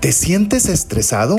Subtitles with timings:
[0.00, 1.36] ¿Te sientes estresado?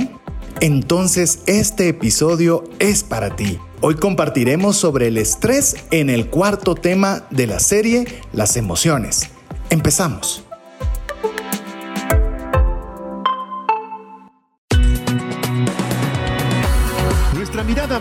[0.60, 3.58] Entonces este episodio es para ti.
[3.82, 9.32] Hoy compartiremos sobre el estrés en el cuarto tema de la serie Las emociones.
[9.72, 10.44] Empezamos.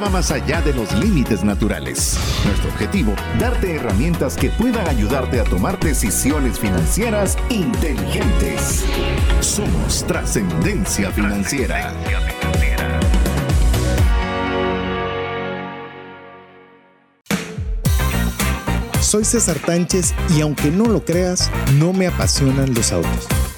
[0.00, 2.18] Va más allá de los límites naturales.
[2.44, 8.84] Nuestro objetivo, darte herramientas que puedan ayudarte a tomar decisiones financieras inteligentes.
[9.40, 11.92] Somos trascendencia financiera.
[19.00, 23.49] Soy César Tánchez y aunque no lo creas, no me apasionan los autos.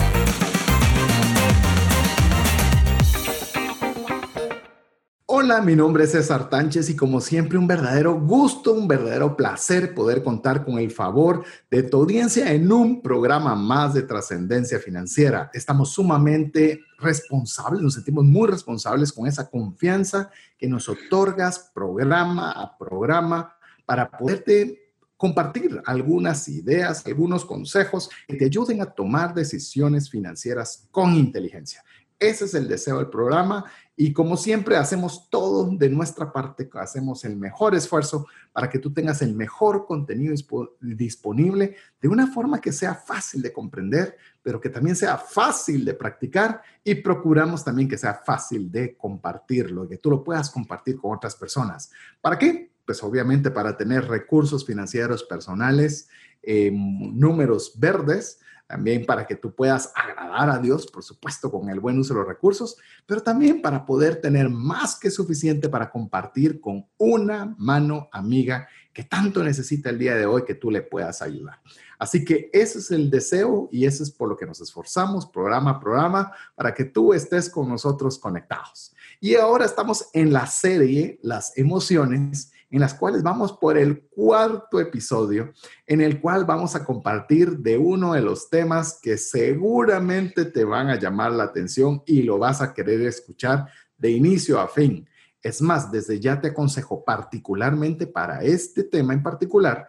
[5.45, 9.93] Hola, mi nombre es César Tánchez y como siempre un verdadero gusto, un verdadero placer
[9.93, 15.51] poder contar con el favor de tu audiencia en un programa más de trascendencia financiera.
[15.53, 22.79] Estamos sumamente responsables, nos sentimos muy responsables con esa confianza que nos otorgas programa a
[22.79, 23.53] programa
[23.85, 31.17] para poderte compartir algunas ideas, algunos consejos que te ayuden a tomar decisiones financieras con
[31.17, 31.83] inteligencia.
[32.23, 33.65] Ese es el deseo del programa
[33.97, 38.93] y como siempre hacemos todo de nuestra parte, hacemos el mejor esfuerzo para que tú
[38.93, 40.35] tengas el mejor contenido
[40.81, 45.93] disponible de una forma que sea fácil de comprender, pero que también sea fácil de
[45.93, 51.15] practicar y procuramos también que sea fácil de compartirlo, que tú lo puedas compartir con
[51.15, 51.91] otras personas.
[52.21, 52.73] ¿Para qué?
[52.87, 56.09] Pues obviamente para tener recursos financieros personales,
[56.43, 58.41] eh, números verdes,
[58.73, 62.21] también para que tú puedas agradar a Dios, por supuesto, con el buen uso de
[62.21, 68.09] los recursos, pero también para poder tener más que suficiente para compartir con una mano
[68.13, 71.61] amiga que tanto necesita el día de hoy que tú le puedas ayudar.
[71.99, 75.73] Así que ese es el deseo y ese es por lo que nos esforzamos programa
[75.73, 78.95] a programa para que tú estés con nosotros conectados.
[79.21, 84.81] Y ahora estamos en la serie Las emociones en las cuales vamos por el cuarto
[84.81, 85.53] episodio,
[85.87, 90.89] en el cual vamos a compartir de uno de los temas que seguramente te van
[90.89, 93.67] a llamar la atención y lo vas a querer escuchar
[93.97, 95.07] de inicio a fin.
[95.43, 99.87] Es más, desde ya te aconsejo particularmente para este tema en particular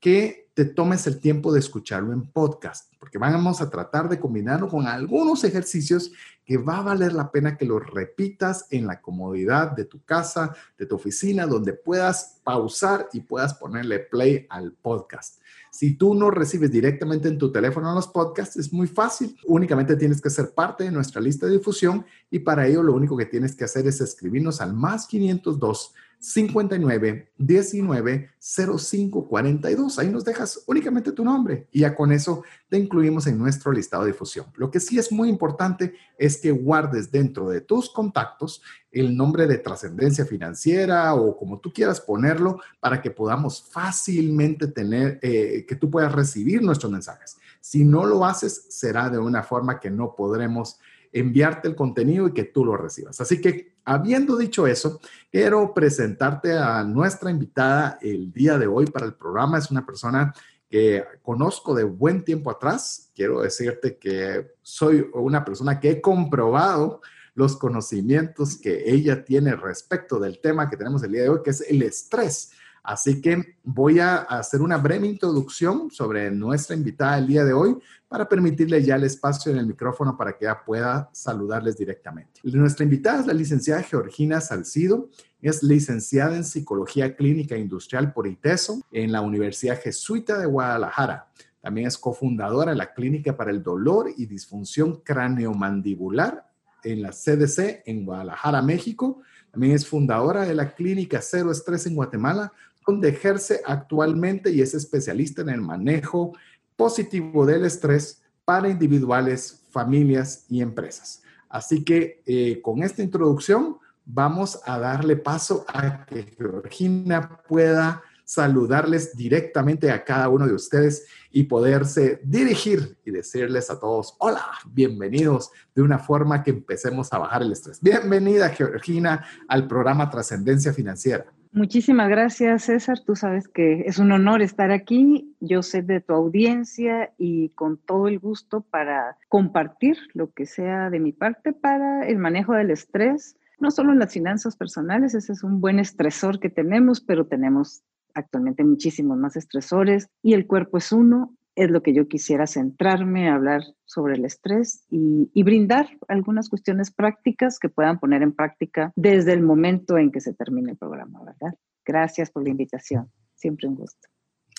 [0.00, 4.68] que te tomes el tiempo de escucharlo en podcast, porque vamos a tratar de combinarlo
[4.68, 6.12] con algunos ejercicios
[6.44, 10.54] que va a valer la pena que los repitas en la comodidad de tu casa,
[10.78, 15.40] de tu oficina, donde puedas pausar y puedas ponerle play al podcast.
[15.70, 19.36] Si tú no recibes directamente en tu teléfono los podcasts, es muy fácil.
[19.46, 23.16] Únicamente tienes que ser parte de nuestra lista de difusión y para ello lo único
[23.16, 29.98] que tienes que hacer es escribirnos al más 502 59 19 05 42.
[29.98, 34.04] Ahí nos dejas únicamente tu nombre y ya con eso te incluimos en nuestro listado
[34.04, 34.46] de difusión.
[34.56, 39.46] Lo que sí es muy importante es que guardes dentro de tus contactos el nombre
[39.46, 45.76] de trascendencia financiera o como tú quieras ponerlo para que podamos fácilmente tener, eh, que
[45.76, 47.36] tú puedas recibir nuestros mensajes.
[47.60, 50.78] Si no lo haces, será de una forma que no podremos
[51.12, 53.20] enviarte el contenido y que tú lo recibas.
[53.20, 55.00] Así que, habiendo dicho eso,
[55.30, 59.58] quiero presentarte a nuestra invitada el día de hoy para el programa.
[59.58, 60.32] Es una persona
[60.68, 63.10] que conozco de buen tiempo atrás.
[63.14, 67.00] Quiero decirte que soy una persona que he comprobado
[67.34, 71.50] los conocimientos que ella tiene respecto del tema que tenemos el día de hoy, que
[71.50, 72.52] es el estrés.
[72.84, 77.78] Así que voy a hacer una breve introducción sobre nuestra invitada el día de hoy
[78.06, 82.40] para permitirle ya el espacio en el micrófono para que ella pueda saludarles directamente.
[82.44, 85.08] Nuestra invitada es la licenciada Georgina Salcido.
[85.40, 91.28] Es licenciada en Psicología Clínica Industrial por ITESO en la Universidad Jesuita de Guadalajara.
[91.62, 96.46] También es cofundadora de la Clínica para el Dolor y Disfunción Craneomandibular
[96.82, 99.22] en la CDC en Guadalajara, México.
[99.50, 102.52] También es fundadora de la Clínica Cero Estrés en Guatemala,
[102.86, 106.32] donde ejerce actualmente y es especialista en el manejo
[106.76, 111.22] positivo del estrés para individuales, familias y empresas.
[111.48, 119.14] Así que eh, con esta introducción vamos a darle paso a que Georgina pueda saludarles
[119.16, 125.50] directamente a cada uno de ustedes y poderse dirigir y decirles a todos, hola, bienvenidos,
[125.74, 127.80] de una forma que empecemos a bajar el estrés.
[127.82, 131.26] Bienvenida, Georgina, al programa Trascendencia Financiera.
[131.54, 132.98] Muchísimas gracias, César.
[133.06, 135.36] Tú sabes que es un honor estar aquí.
[135.38, 140.90] Yo sé de tu audiencia y con todo el gusto para compartir lo que sea
[140.90, 145.32] de mi parte para el manejo del estrés, no solo en las finanzas personales, ese
[145.32, 147.84] es un buen estresor que tenemos, pero tenemos
[148.14, 153.28] actualmente muchísimos más estresores y el cuerpo es uno es lo que yo quisiera centrarme,
[153.28, 158.92] hablar sobre el estrés y, y, brindar algunas cuestiones prácticas que puedan poner en práctica
[158.96, 161.54] desde el momento en que se termine el programa, ¿verdad?
[161.84, 164.08] Gracias por la invitación, siempre un gusto.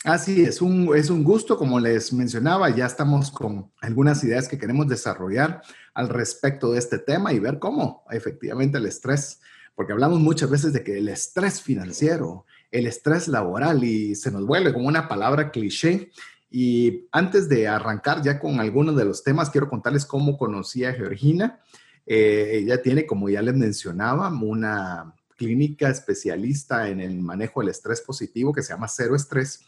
[0.05, 4.59] Así es, un, es un gusto, como les mencionaba, ya estamos con algunas ideas que
[4.59, 5.63] queremos desarrollar
[5.95, 9.41] al respecto de este tema y ver cómo efectivamente el estrés,
[9.73, 14.45] porque hablamos muchas veces de que el estrés financiero, el estrés laboral y se nos
[14.45, 16.11] vuelve como una palabra cliché.
[16.57, 20.93] Y antes de arrancar ya con algunos de los temas, quiero contarles cómo conocí a
[20.93, 21.59] Georgina.
[22.05, 27.99] Eh, ella tiene, como ya les mencionaba, una clínica especialista en el manejo del estrés
[27.99, 29.65] positivo que se llama Cero Estrés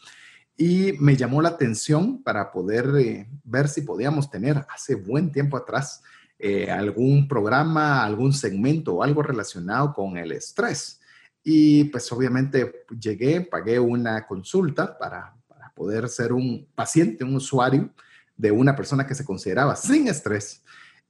[0.56, 5.58] y me llamó la atención para poder eh, ver si podíamos tener hace buen tiempo
[5.58, 6.02] atrás
[6.38, 11.02] eh, algún programa, algún segmento o algo relacionado con el estrés.
[11.44, 15.37] Y pues obviamente llegué, pagué una consulta para,
[15.78, 17.90] poder ser un paciente, un usuario
[18.36, 20.62] de una persona que se consideraba sin estrés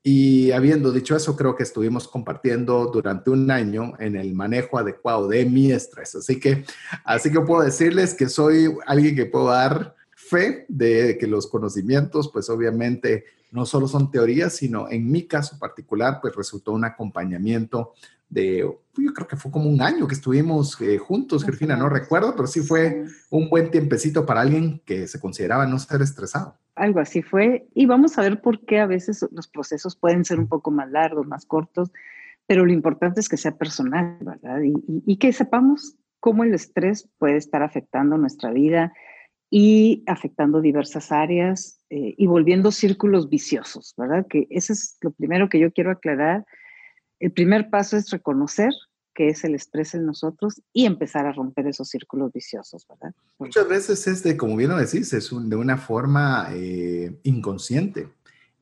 [0.02, 5.28] y habiendo dicho eso, creo que estuvimos compartiendo durante un año en el manejo adecuado
[5.28, 6.14] de mi estrés.
[6.14, 6.64] Así que,
[7.04, 12.30] así que puedo decirles que soy alguien que puedo dar fe de que los conocimientos,
[12.32, 17.92] pues obviamente no solo son teorías, sino en mi caso particular, pues resultó un acompañamiento
[18.28, 22.34] de, yo creo que fue como un año que estuvimos eh, juntos, Georgina, no recuerdo,
[22.36, 27.00] pero sí fue un buen tiempecito para alguien que se consideraba no ser estresado algo
[27.00, 27.66] así fue.
[27.74, 30.90] Y vamos a ver por qué a veces los procesos pueden ser un poco más
[30.90, 31.90] largos, más cortos,
[32.46, 34.60] pero lo importante es que sea personal, ¿verdad?
[34.62, 38.92] Y, que sepamos cómo el estrés puede estar afectando nuestra vida
[39.50, 44.26] y afectando diversas áreas eh, y volviendo círculos viciosos, ¿verdad?
[44.28, 46.46] Que eso es lo primero que yo quiero aclarar.
[47.20, 48.72] El primer paso es reconocer
[49.18, 53.12] que es el estrés en nosotros y empezar a romper esos círculos viciosos, ¿verdad?
[53.40, 58.08] Muchas veces es de, como bien lo decís, es de una forma eh, inconsciente.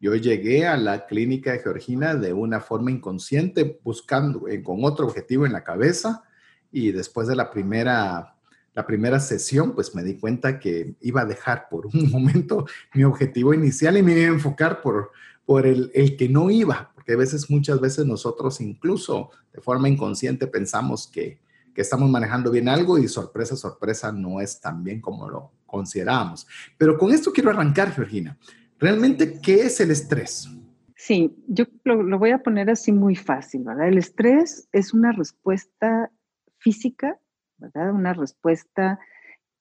[0.01, 5.07] Yo llegué a la clínica de Georgina de una forma inconsciente, buscando, eh, con otro
[5.07, 6.25] objetivo en la cabeza,
[6.73, 8.35] y después de la primera,
[8.73, 12.65] la primera sesión, pues me di cuenta que iba a dejar por un momento
[12.95, 15.13] mi objetivo inicial y me iba a enfocar por,
[15.45, 19.89] por el, el que no iba, que a veces, muchas veces nosotros incluso de forma
[19.89, 21.39] inconsciente pensamos que,
[21.73, 26.49] que estamos manejando bien algo y sorpresa, sorpresa, no es tan bien como lo consideramos.
[26.77, 28.37] Pero con esto quiero arrancar, Georgina.
[28.79, 30.49] ¿Realmente qué es el estrés?
[30.97, 33.89] Sí, yo lo, voy a poner así muy fácil, ¿verdad?
[33.89, 36.11] El estrés es una respuesta
[36.59, 37.21] física,
[37.59, 37.93] ¿verdad?
[37.93, 38.99] Una respuesta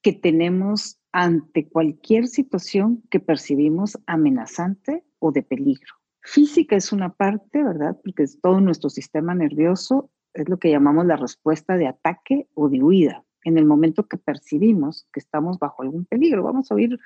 [0.02, 5.94] que tenemos ante cualquier situación que percibimos amenazante o de peligro.
[6.26, 7.98] Física es una parte, ¿verdad?
[8.04, 12.82] Porque todo nuestro sistema nervioso es lo que llamamos la respuesta de ataque o de
[12.82, 13.24] huida.
[13.44, 16.98] En el momento que percibimos que estamos bajo algún peligro, vamos a oír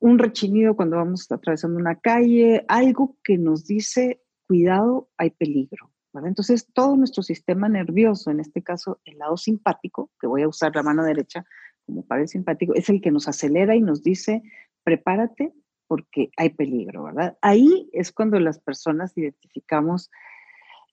[0.00, 5.92] un rechinido cuando vamos atravesando una calle, algo que nos dice, cuidado, hay peligro.
[6.12, 6.28] ¿verdad?
[6.28, 10.74] Entonces, todo nuestro sistema nervioso, en este caso el lado simpático, que voy a usar
[10.74, 11.44] la mano derecha
[11.86, 14.42] como para el simpático, es el que nos acelera y nos dice,
[14.82, 15.54] prepárate,
[15.86, 17.36] porque hay peligro, ¿verdad?
[17.42, 20.10] Ahí es cuando las personas identificamos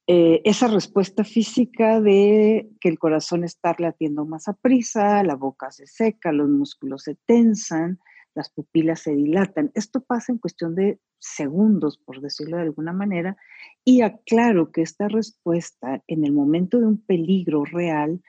[0.06, 5.72] eh, esa respuesta física de que el corazón está latiendo más a prisa, la boca
[5.72, 8.00] se seca, los músculos se tensan,
[8.36, 9.72] las pupilas se dilatan.
[9.76, 13.38] Esto pasa en cuestión de segundos, por decirlo de alguna manera,
[13.86, 18.22] y aclaro que esta respuesta en el momento de un peligro real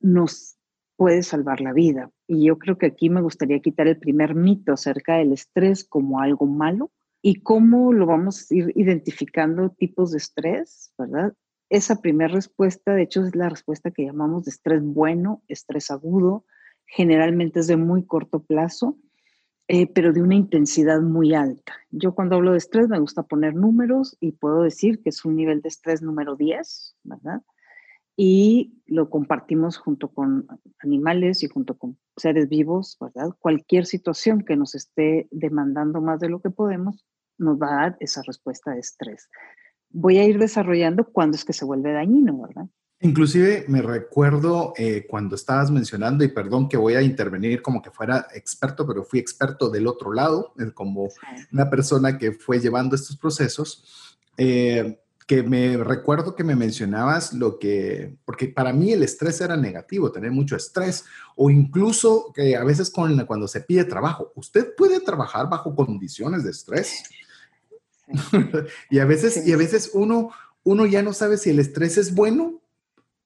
[0.00, 0.56] nos
[1.00, 2.10] puede salvar la vida.
[2.26, 6.20] Y yo creo que aquí me gustaría quitar el primer mito acerca del estrés como
[6.20, 6.90] algo malo
[7.22, 11.32] y cómo lo vamos a ir identificando tipos de estrés, ¿verdad?
[11.70, 16.44] Esa primera respuesta, de hecho, es la respuesta que llamamos de estrés bueno, estrés agudo,
[16.84, 18.98] generalmente es de muy corto plazo,
[19.68, 21.72] eh, pero de una intensidad muy alta.
[21.88, 25.36] Yo cuando hablo de estrés me gusta poner números y puedo decir que es un
[25.36, 27.40] nivel de estrés número 10, ¿verdad?
[28.22, 30.46] Y lo compartimos junto con
[30.80, 33.34] animales y junto con seres vivos, ¿verdad?
[33.38, 37.06] Cualquier situación que nos esté demandando más de lo que podemos
[37.38, 39.30] nos va a dar esa respuesta de estrés.
[39.88, 42.66] Voy a ir desarrollando cuándo es que se vuelve dañino, ¿verdad?
[43.00, 47.90] Inclusive me recuerdo eh, cuando estabas mencionando, y perdón que voy a intervenir como que
[47.90, 51.08] fuera experto, pero fui experto del otro lado, como
[51.54, 54.18] una persona que fue llevando estos procesos.
[54.36, 55.00] Eh,
[55.30, 60.10] que me recuerdo que me mencionabas lo que, porque para mí el estrés era negativo,
[60.10, 61.04] tener mucho estrés,
[61.36, 66.42] o incluso que a veces con, cuando se pide trabajo, ¿usted puede trabajar bajo condiciones
[66.42, 67.04] de estrés?
[68.90, 70.32] y a veces, y a veces uno,
[70.64, 72.60] uno ya no sabe si el estrés es bueno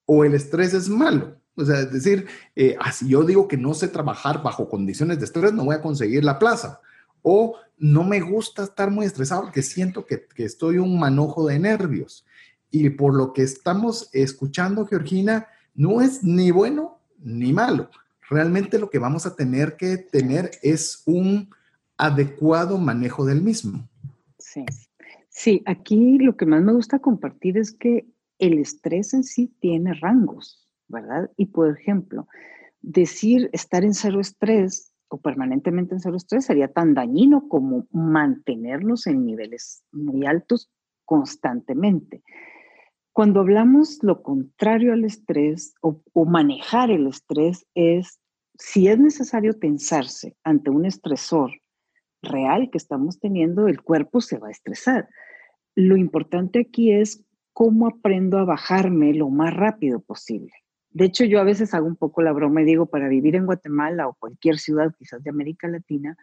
[0.05, 1.41] o el estrés es malo.
[1.57, 5.25] O sea, es decir, eh, así yo digo que no sé trabajar bajo condiciones de
[5.25, 6.83] estrés, no voy a conseguir la plaza
[7.25, 11.59] o no me gusta estar muy estresado porque siento que, que estoy un manojo de
[11.59, 12.25] nervios.
[12.71, 17.91] Y por lo que estamos escuchando, Georgina, no es ni bueno ni malo.
[18.29, 21.51] Realmente lo que vamos a tener que tener es un
[21.97, 23.89] adecuado manejo del mismo.
[24.39, 24.65] Sí.
[25.29, 28.07] Sí, aquí lo que más me gusta compartir es que
[28.39, 31.31] el estrés en sí tiene rangos, ¿verdad?
[31.37, 32.29] Y por ejemplo,
[32.83, 39.07] decir estar en cero estrés o permanentemente en cero estrés sería tan dañino como mantenernos
[39.07, 40.71] en niveles muy altos
[41.05, 42.23] constantemente.
[43.13, 48.19] Cuando hablamos lo contrario al estrés o, o manejar el estrés es
[48.59, 51.53] si es necesario tensarse ante un estresor
[52.23, 55.09] real que estamos teniendo, el cuerpo se va a estresar.
[55.75, 60.53] Lo importante aquí es cómo aprendo a bajarme lo más rápido posible.
[60.95, 63.45] De hecho, yo a veces hago un poco la broma y digo, para vivir en
[63.45, 66.17] Guatemala o cualquier ciudad, quizás de América Latina,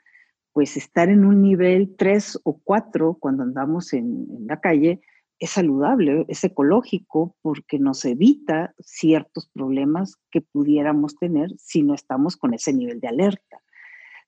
[0.53, 5.01] pues estar en un nivel 3 o 4 cuando andamos en, en la calle
[5.39, 12.37] es saludable, es ecológico, porque nos evita ciertos problemas que pudiéramos tener si no estamos
[12.37, 13.61] con ese nivel de alerta.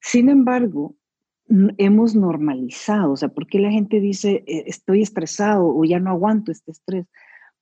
[0.01, 0.95] Sin embargo,
[1.77, 6.09] hemos normalizado, o sea, ¿por qué la gente dice eh, estoy estresado o ya no
[6.09, 7.05] aguanto este estrés?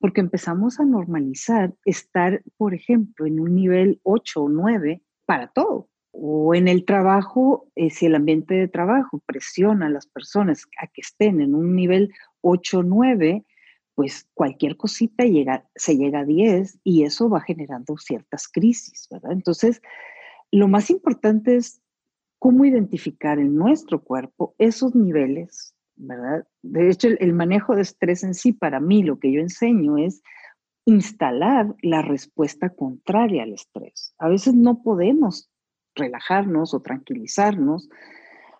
[0.01, 5.87] Porque empezamos a normalizar estar, por ejemplo, en un nivel 8 o 9 para todo.
[6.11, 10.87] O en el trabajo, eh, si el ambiente de trabajo presiona a las personas a
[10.87, 13.45] que estén en un nivel 8 o 9,
[13.95, 19.31] pues cualquier cosita llega, se llega a 10 y eso va generando ciertas crisis, ¿verdad?
[19.31, 19.81] Entonces,
[20.51, 21.81] lo más importante es
[22.39, 25.75] cómo identificar en nuestro cuerpo esos niveles,
[26.63, 30.21] De hecho, el, manejo de estrés en sí, para mí, lo que yo enseño es
[30.85, 34.15] instalar la respuesta contraria al estrés.
[34.17, 35.51] A veces no podemos
[35.95, 37.89] relajarnos o tranquilizarnos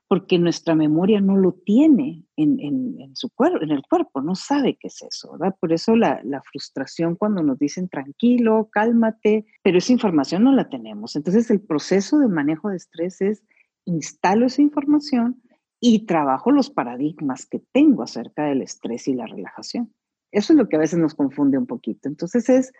[0.07, 4.87] porque nuestra memoria no lo tiene en, su cuerpo, en el cuerpo, no sabe qué
[4.89, 5.55] es eso, ¿verdad?
[5.57, 10.67] Por eso la, la, frustración cuando nos dicen tranquilo, cálmate, pero esa información no la
[10.67, 11.15] tenemos.
[11.15, 13.43] Entonces el proceso de manejo de estrés es
[13.85, 15.41] instalo esa información
[15.83, 19.91] y trabajo los paradigmas que tengo acerca del estrés y la relajación.
[20.31, 22.07] Eso es lo que a veces nos confunde un poquito.
[22.07, 22.71] Entonces es,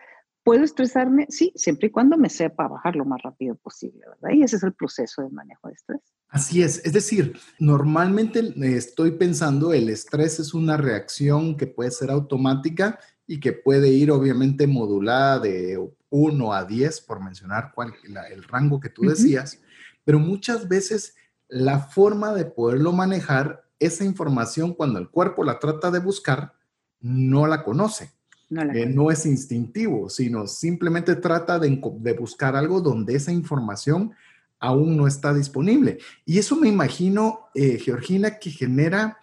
[0.43, 1.25] ¿puedo estresarme?
[1.27, 4.38] Sí, siempre y cuando me sepa bajar lo más rápido posible, ¿verdad?
[4.38, 6.00] Y ese es el proceso de manejo de estrés.
[6.29, 12.12] Así es, es decir, normalmente estoy pensando el estrés es una reacción que puede ser
[12.12, 17.93] automática y que puede ir obviamente modulada de 1 a 10, por mencionar cuál,
[18.31, 19.60] el rango que tú decías
[20.03, 21.15] pero muchas veces
[21.51, 26.53] la forma de poderlo manejar, esa información cuando el cuerpo la trata de buscar,
[27.01, 28.12] no la conoce.
[28.50, 31.70] No, eh, es instintivo, sino simplemente trata de,
[32.17, 34.12] buscar algo donde esa información
[34.60, 36.00] aún no está disponible.
[36.25, 39.17] Y eso me imagino, eh, Georgina, que genera,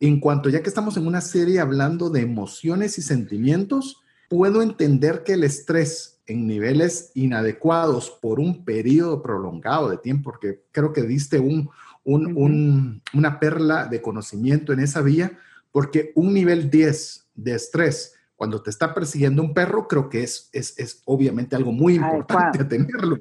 [0.00, 5.22] en cuanto ya que estamos en una serie hablando de emociones y sentimientos, puedo entender
[5.24, 11.02] que el estrés en niveles inadecuados por un periodo prolongado de tiempo, porque creo que
[11.02, 11.70] diste un,
[12.04, 15.38] una perla de conocimiento en esa vía,
[15.72, 20.48] porque un nivel 10 de estrés cuando te está persiguiendo un perro, creo que es,
[20.54, 23.18] es, obviamente algo muy importante tenerlo,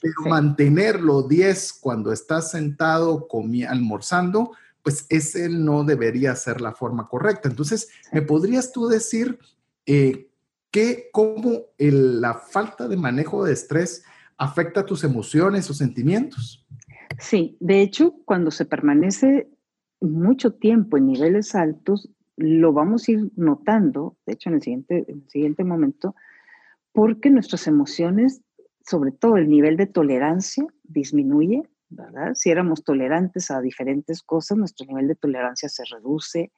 [0.00, 3.28] Pero mantenerlo 10 cuando estás sentado
[3.68, 4.52] almorzando,
[4.82, 7.50] pues ese no debería ser la forma correcta.
[7.50, 9.38] Entonces, ¿me podrías tú decir
[9.84, 10.30] eh,
[10.72, 14.04] que, cómo la falta de manejo de estrés
[14.38, 16.66] afecta tus emociones o sentimientos.
[17.20, 19.48] Sí, de hecho, cuando se permanece
[20.00, 25.04] mucho tiempo en niveles altos, lo vamos a ir notando, de hecho, en el siguiente,
[25.06, 26.16] en el siguiente momento,
[26.92, 28.40] porque nuestras emociones,
[28.84, 32.32] sobre todo el nivel de tolerancia, disminuye, ¿verdad?
[32.34, 36.50] Si éramos tolerantes a diferentes cosas, nuestro nivel de tolerancia se reduce.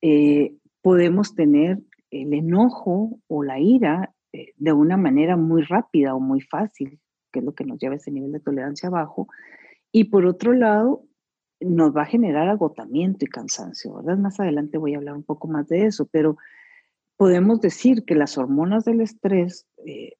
[0.00, 6.20] Eh, podemos tener el enojo o la ira eh, de una manera muy rápida o
[6.20, 7.00] muy fácil,
[7.32, 9.28] que es lo que nos lleva ese nivel de tolerancia bajo.
[9.92, 11.04] Y por otro lado,
[11.60, 14.18] nos va a generar agotamiento y cansancio, ¿verdad?
[14.18, 16.36] Más adelante voy a hablar un poco más de eso, pero
[17.16, 20.12] podemos decir que las hormonas del estrés eh,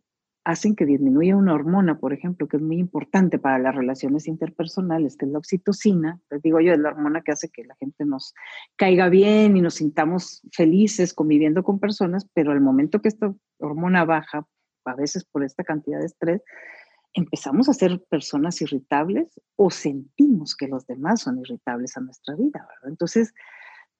[0.44, 5.16] hacen que disminuya una hormona, por ejemplo, que es muy importante para las relaciones interpersonales,
[5.16, 6.20] que es la oxitocina.
[6.30, 8.34] Les digo yo, es la hormona que hace que la gente nos
[8.76, 14.04] caiga bien y nos sintamos felices conviviendo con personas, pero al momento que esta hormona
[14.04, 14.46] baja,
[14.84, 16.42] a veces por esta cantidad de estrés,
[17.12, 22.66] empezamos a ser personas irritables o sentimos que los demás son irritables a nuestra vida,
[22.68, 22.88] ¿verdad?
[22.88, 23.34] Entonces,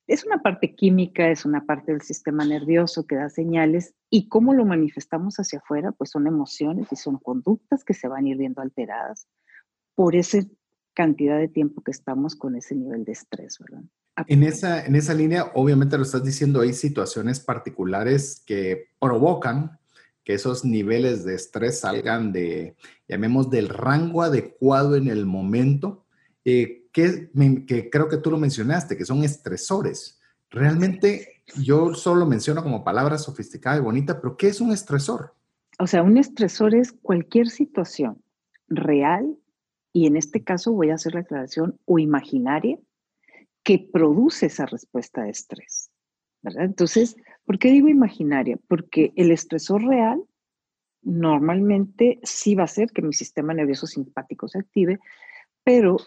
[0.09, 4.55] es una parte química, es una parte del sistema nervioso que da señales y cómo
[4.55, 8.39] lo manifestamos hacia afuera, pues son emociones y son conductas que se van a ir
[8.39, 9.29] viendo alteradas
[9.95, 10.51] por ese
[10.95, 13.85] cantidad de tiempo que estamos con ese nivel de estrés, ¿verdad?
[14.27, 19.79] En esa, en esa línea, obviamente lo estás diciendo, hay situaciones particulares que provocan
[20.25, 22.75] que esos niveles de estrés salgan de,
[23.07, 26.05] llamemos, del rango adecuado en el momento,
[26.45, 27.31] eh, que,
[27.67, 30.21] que creo que tú lo mencionaste, que son estresores.
[30.51, 35.35] Realmente yo solo menciono como palabra sofisticada y bonita, pero ¿qué es un estresor?
[35.79, 38.23] O sea, un estresor es cualquier situación
[38.69, 39.37] real,
[39.93, 42.79] y en este caso voy a hacer la aclaración, o imaginaria,
[43.63, 45.91] que produce esa respuesta de estrés.
[46.43, 46.65] ¿verdad?
[46.65, 48.59] Entonces, ¿por qué digo imaginaria?
[48.69, 50.23] Porque el estresor real
[51.03, 54.99] normalmente sí va a hacer que mi sistema nervioso simpático se active,
[55.65, 55.99] pero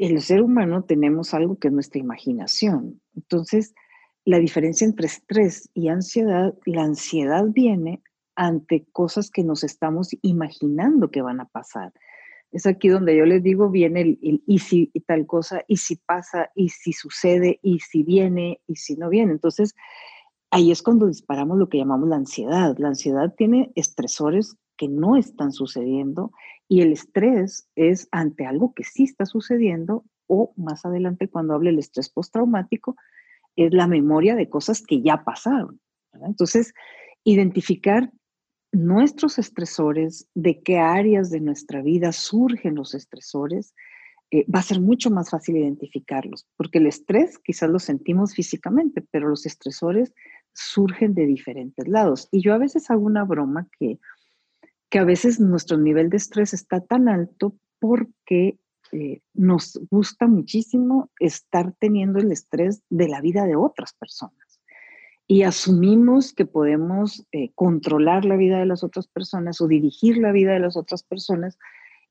[0.00, 3.00] el ser humano tenemos algo que es nuestra imaginación.
[3.14, 3.74] Entonces,
[4.24, 8.02] la diferencia entre estrés y ansiedad, la ansiedad viene
[8.34, 11.92] ante cosas que nos estamos imaginando que van a pasar.
[12.52, 16.50] Es aquí donde yo les digo, viene el, y si tal cosa, y si pasa,
[16.54, 19.32] y si sucede, y si viene, y si no viene.
[19.32, 19.74] Entonces,
[20.50, 22.76] ahí es cuando disparamos lo que llamamos la ansiedad.
[22.78, 26.32] La ansiedad tiene estresores que no están sucediendo
[26.66, 31.68] y el estrés es ante algo que sí está sucediendo o más adelante cuando hable
[31.68, 32.96] el estrés postraumático,
[33.56, 35.80] es la memoria de cosas que ya pasaron.
[36.24, 36.72] Entonces,
[37.24, 38.10] identificar
[38.72, 43.74] nuestros estresores, de qué áreas de nuestra vida surgen los estresores,
[44.30, 49.04] eh, va a ser mucho más fácil identificarlos, porque el estrés quizás lo sentimos físicamente,
[49.10, 50.14] pero los estresores
[50.54, 52.28] surgen de diferentes lados.
[52.30, 53.98] Y yo a veces hago una broma que,
[54.90, 58.58] que a veces nuestro nivel de estrés está tan alto porque
[58.92, 64.60] eh, nos gusta muchísimo estar teniendo el estrés de la vida de otras personas
[65.30, 70.32] y asumimos que podemos eh, controlar la vida de las otras personas o dirigir la
[70.32, 71.56] vida de las otras personas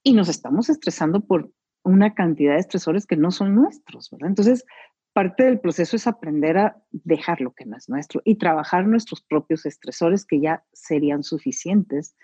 [0.04, 1.52] y nos estamos estresando por
[1.84, 4.30] una cantidad de estresores que no son nuestros, ¿verdad?
[4.30, 4.64] Entonces,
[5.12, 9.22] parte del proceso es aprender a dejar lo que no es nuestro y trabajar nuestros
[9.22, 12.15] propios estresores que ya serían suficientes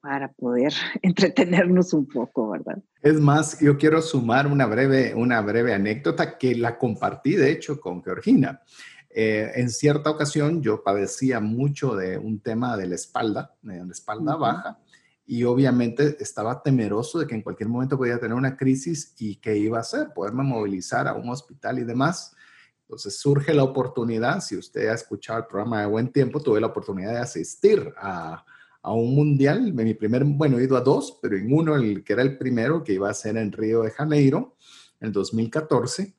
[0.00, 2.78] para poder entretenernos un poco, ¿verdad?
[3.02, 7.80] Es más, yo quiero sumar una breve, una breve anécdota que la compartí, de hecho,
[7.80, 8.62] con Georgina.
[9.10, 13.92] Eh, en cierta ocasión yo padecía mucho de un tema de la espalda, de la
[13.92, 14.78] espalda baja,
[15.26, 19.56] y obviamente estaba temeroso de que en cualquier momento podía tener una crisis y qué
[19.56, 22.34] iba a hacer, poderme movilizar a un hospital y demás.
[22.82, 26.68] Entonces surge la oportunidad, si usted ha escuchado el programa de Buen Tiempo, tuve la
[26.68, 28.42] oportunidad de asistir a,
[28.82, 32.12] a un mundial, mi primer, bueno, he ido a dos, pero en uno, el que
[32.12, 34.56] era el primero, que iba a ser en Río de Janeiro,
[35.00, 36.14] en 2014,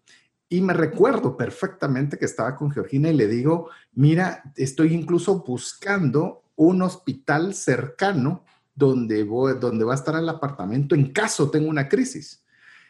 [0.50, 6.43] y me recuerdo perfectamente que estaba con Georgina y le digo, mira, estoy incluso buscando
[6.56, 8.43] un hospital cercano
[8.74, 12.43] donde, voy, donde va a estar el apartamento en caso tenga una crisis,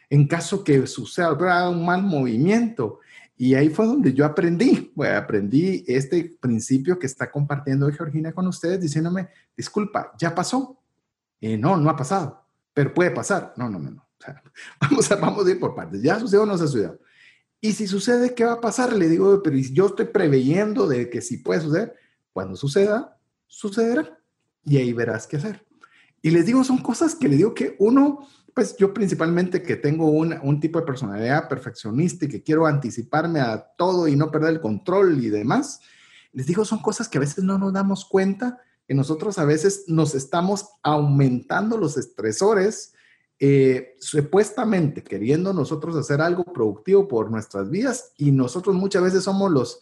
[0.08, 3.00] en caso que suceda un mal movimiento.
[3.42, 8.46] Y ahí fue donde yo aprendí, bueno, aprendí este principio que está compartiendo Georgina con
[8.46, 10.78] ustedes, diciéndome, disculpa, ya pasó.
[11.40, 13.54] Eh, no, no ha pasado, pero puede pasar.
[13.56, 14.06] No, no, no, no.
[14.82, 16.02] vamos, a, vamos a ir por partes.
[16.02, 17.00] ¿Ya sucedió o no sucedido?
[17.62, 18.92] Y si sucede, ¿qué va a pasar?
[18.92, 21.96] Le digo, pero yo estoy preveyendo de que si puede suceder.
[22.34, 24.20] Cuando suceda, sucederá.
[24.66, 25.66] Y ahí verás qué hacer.
[26.20, 30.10] Y les digo, son cosas que le digo que uno, pues yo principalmente que tengo
[30.10, 34.60] un tipo de personalidad perfeccionista y que quiero anticiparme a todo y no perder el
[34.60, 35.80] control y demás,
[36.32, 39.84] les digo, son cosas que a veces no nos damos cuenta, que nosotros a veces
[39.88, 42.94] nos estamos aumentando los estresores
[43.42, 49.50] eh, supuestamente queriendo nosotros hacer algo productivo por nuestras vidas y nosotros muchas veces somos
[49.50, 49.80] los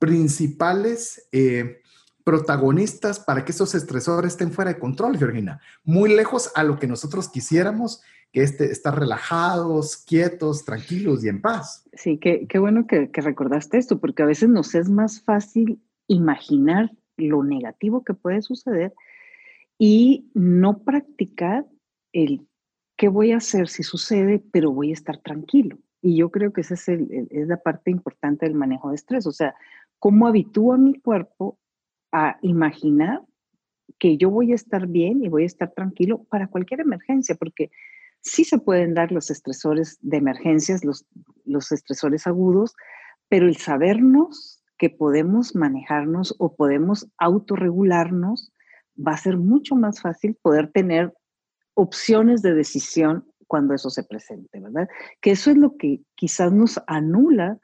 [0.00, 1.82] principales eh,
[2.26, 6.88] protagonistas para que esos estresores estén fuera de control, Georgina, muy lejos a lo que
[6.88, 11.88] nosotros quisiéramos, que este, estar relajados, quietos, tranquilos y en paz.
[11.92, 16.90] Sí, qué, qué bueno que, recordaste esto, porque a veces nos es más fácil imaginar
[17.16, 18.92] lo negativo que puede suceder
[19.78, 21.64] y no practicar
[22.12, 22.44] el
[22.96, 25.78] ¿qué voy a hacer si sucede, pero voy a estar tranquilo?
[26.02, 29.32] Y yo creo que esa es, es la parte importante del manejo de estrés, o
[29.32, 29.54] sea,
[30.00, 31.60] cómo habitúo a mi cuerpo
[32.16, 33.20] a imaginar
[33.98, 37.70] que yo voy a estar bien y voy a estar tranquilo para cualquier emergencia, porque
[38.22, 41.06] sí se pueden dar los estresores de emergencias, los,
[41.44, 42.74] los estresores agudos,
[43.28, 48.50] pero el sabernos que podemos manejarnos o podemos autorregularnos
[48.96, 51.12] va a ser mucho más fácil poder tener
[51.74, 54.88] opciones de decisión cuando eso se presente, ¿verdad?
[55.20, 57.58] Que eso es lo que quizás nos anula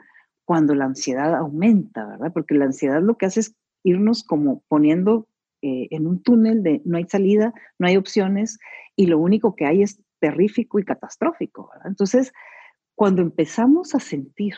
[0.45, 2.33] cuando la ansiedad aumenta, ¿verdad?
[2.33, 5.27] Porque la ansiedad lo que hace es irnos como poniendo
[5.63, 8.59] eh, en un túnel de no hay salida, no hay opciones
[8.97, 11.71] y lo único que hay es terrífico y catastrófico.
[11.85, 12.33] Entonces,
[12.95, 14.55] cuando empezamos a sentir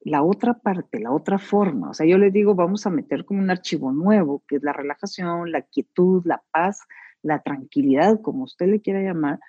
[0.00, 3.40] la otra parte, la otra forma, o sea, yo les digo, vamos a meter como
[3.40, 6.80] un archivo nuevo, que es la relajación, la quietud, la paz,
[7.22, 9.40] la tranquilidad, como usted le quiera llamar,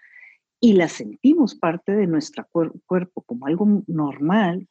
[0.61, 2.47] y la sentimos parte de nuestro
[2.85, 4.67] cuerpo como algo normal,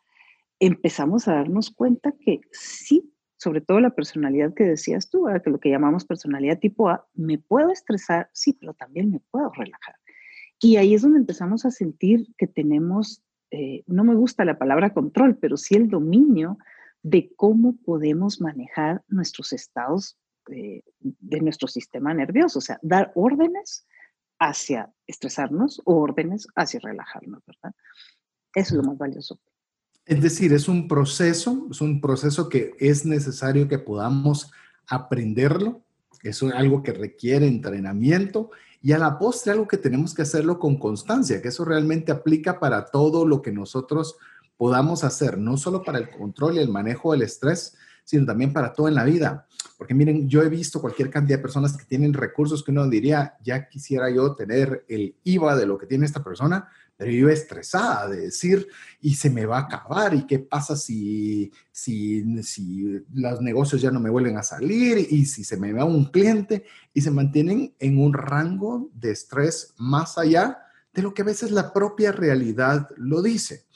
[0.59, 3.14] empezamos a darnos cuenta que sí,
[3.45, 7.39] sobre todo la personalidad que decías tú, que lo que llamamos personalidad tipo A, me
[7.39, 9.97] puedo estresar, sí, pero también me puedo relajar.
[10.59, 14.95] Y ahí es donde empezamos a sentir que tenemos, eh, no me gusta la palabra
[14.95, 16.57] control, pero sí el dominio
[17.03, 23.87] de cómo podemos manejar nuestros estados de, de nuestro sistema nervioso, o sea, dar órdenes
[24.39, 27.75] hacia estresarnos o órdenes hacia relajarnos, ¿verdad?
[28.55, 29.39] Eso es lo más valioso.
[30.07, 34.51] Es decir, es un proceso, es un proceso que es necesario que podamos
[34.87, 35.83] aprenderlo,
[36.23, 38.51] es algo que requiere entrenamiento
[38.83, 42.61] y a la postre algo que tenemos que hacerlo con constancia, que eso realmente aplica
[42.61, 44.17] para todo lo que nosotros
[44.57, 48.73] podamos hacer, no solo para el control y el manejo del estrés, sino también para
[48.73, 49.47] todo en la vida.
[49.79, 53.37] Porque miren, yo he visto cualquier cantidad de personas que tienen recursos que uno diría,
[53.43, 58.09] ya quisiera yo tener el IVA de lo que tiene esta persona, pero yo estresada
[58.09, 58.69] de decir,
[59.01, 63.91] y se me va a acabar, y qué pasa si, si, si los negocios ya
[63.91, 67.75] no me vuelven a salir, y si se me va un cliente, y se mantienen
[67.79, 70.59] en un rango de estrés más allá
[70.93, 73.67] de lo que a veces la propia realidad lo dice.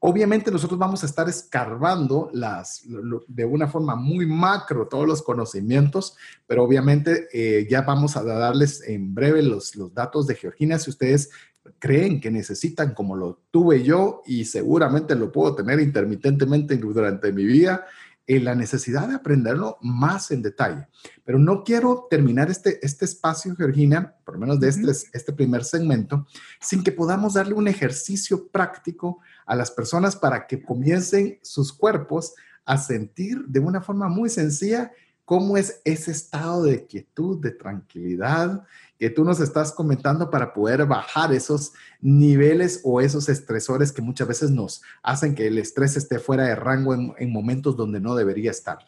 [0.00, 2.84] Obviamente nosotros vamos a estar escarbando las,
[3.26, 8.80] de una forma muy macro todos los conocimientos, pero obviamente eh, ya vamos a darles
[8.86, 10.78] en breve los, los datos de Georgina.
[10.78, 11.30] Si ustedes
[11.78, 17.44] creen que necesitan, como lo tuve yo y seguramente lo puedo tener intermitentemente durante mi
[17.44, 17.86] vida,
[18.28, 20.86] en la necesidad de aprenderlo más en detalle.
[21.24, 25.64] Pero no quiero terminar este, este espacio, Georgina, por lo menos de este, este primer
[25.64, 26.26] segmento,
[26.60, 32.34] sin que podamos darle un ejercicio práctico a las personas para que comiencen sus cuerpos
[32.66, 34.92] a sentir de una forma muy sencilla
[35.28, 38.64] cómo es ese estado de quietud, de tranquilidad
[38.98, 44.26] que tú nos estás comentando para poder bajar esos niveles o esos estresores que muchas
[44.26, 48.50] veces nos hacen que el estrés esté fuera de rango en, momentos donde no debería
[48.50, 48.78] estar.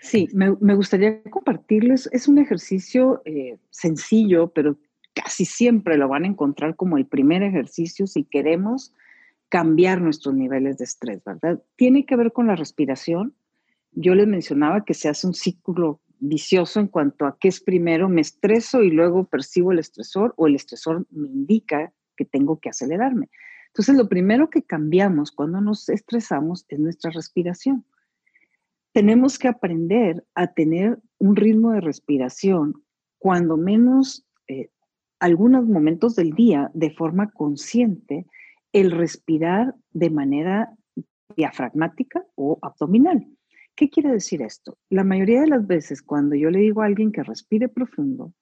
[0.00, 4.76] Sí, me, gustaría compartirles, es un ejercicio eh, sencillo, pero
[5.14, 8.92] casi siempre lo van a encontrar como el primer ejercicio si queremos
[9.48, 11.62] cambiar nuestros niveles de estrés, ¿verdad?
[11.76, 13.32] Tiene que ver con la respiración.
[13.94, 18.08] Yo les mencionaba que se hace un ciclo vicioso en cuanto a qué es primero,
[18.08, 22.70] me estreso y luego percibo el estresor o el estresor me indica que tengo que
[22.70, 23.30] acelerarme.
[23.68, 27.84] Entonces, lo primero que cambiamos cuando nos estresamos es nuestra respiración.
[28.92, 32.84] Tenemos que aprender a tener un ritmo de respiración
[33.18, 34.70] cuando menos eh,
[35.18, 38.26] algunos momentos del día de forma consciente,
[38.72, 40.72] el respirar de manera
[41.36, 43.26] diafragmática o abdominal.
[43.76, 44.78] ¿Qué quiere decir esto?
[44.88, 48.32] La mayoría de las veces cuando yo le digo a alguien que respire profundo,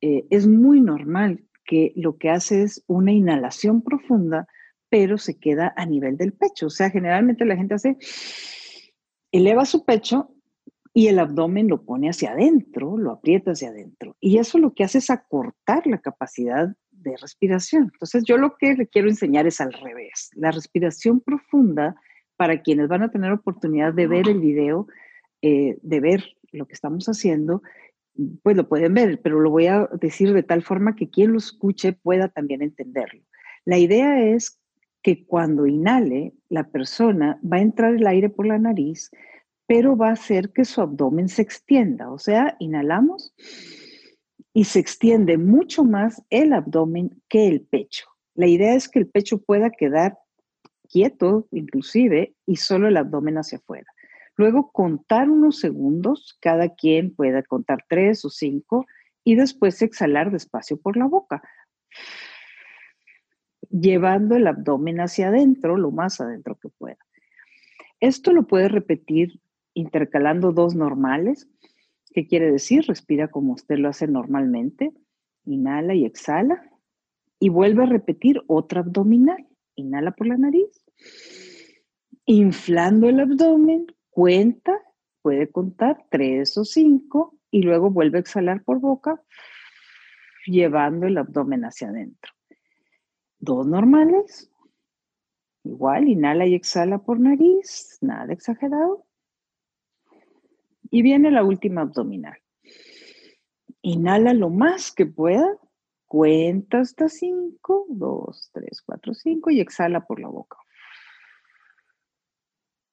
[0.00, 4.48] eh, es muy normal que lo que hace es una inhalación profunda,
[4.88, 6.66] pero se queda a nivel del pecho.
[6.66, 7.96] O sea, generalmente la gente hace,
[9.30, 10.34] eleva su pecho
[10.92, 14.16] y el abdomen lo pone hacia adentro, lo aprieta hacia adentro.
[14.18, 17.90] Y eso lo que hace es acortar la capacidad de respiración.
[17.92, 20.30] Entonces, yo lo que le quiero enseñar es al revés.
[20.34, 21.94] La respiración profunda
[22.40, 24.86] para quienes van a tener oportunidad de ver el video,
[25.42, 27.60] eh, de ver lo que estamos haciendo,
[28.42, 31.38] pues lo pueden ver, pero lo voy a decir de tal forma que quien lo
[31.38, 33.20] escuche pueda también entenderlo.
[33.66, 34.58] La idea es
[35.02, 39.10] que cuando inhale, la persona va a entrar el aire por la nariz,
[39.66, 42.10] pero va a hacer que su abdomen se extienda.
[42.10, 43.34] O sea, inhalamos
[44.54, 48.06] y se extiende mucho más el abdomen que el pecho.
[48.34, 50.16] La idea es que el pecho pueda quedar
[50.90, 53.86] quieto inclusive y solo el abdomen hacia afuera.
[54.36, 58.86] Luego contar unos segundos, cada quien puede contar tres o cinco
[59.24, 61.42] y después exhalar despacio por la boca,
[63.68, 66.98] llevando el abdomen hacia adentro, lo más adentro que pueda.
[68.00, 69.40] Esto lo puede repetir
[69.74, 71.48] intercalando dos normales.
[72.12, 72.84] ¿Qué quiere decir?
[72.86, 74.92] Respira como usted lo hace normalmente,
[75.44, 76.62] inhala y exhala
[77.38, 79.46] y vuelve a repetir otra abdominal.
[79.80, 80.84] Inhala por la nariz,
[82.26, 84.80] inflando el abdomen, cuenta,
[85.22, 89.22] puede contar tres o cinco y luego vuelve a exhalar por boca,
[90.46, 92.32] llevando el abdomen hacia adentro.
[93.38, 94.50] Dos normales,
[95.64, 99.06] igual, inhala y exhala por nariz, nada exagerado.
[100.90, 102.38] Y viene la última abdominal.
[103.82, 105.58] Inhala lo más que pueda
[106.10, 110.56] Cuenta hasta 5, 2, 3, 4, 5 y exhala por la boca.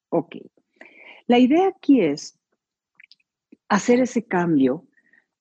[0.09, 0.35] Ok.
[1.25, 2.39] La idea aquí es
[3.69, 4.85] hacer ese cambio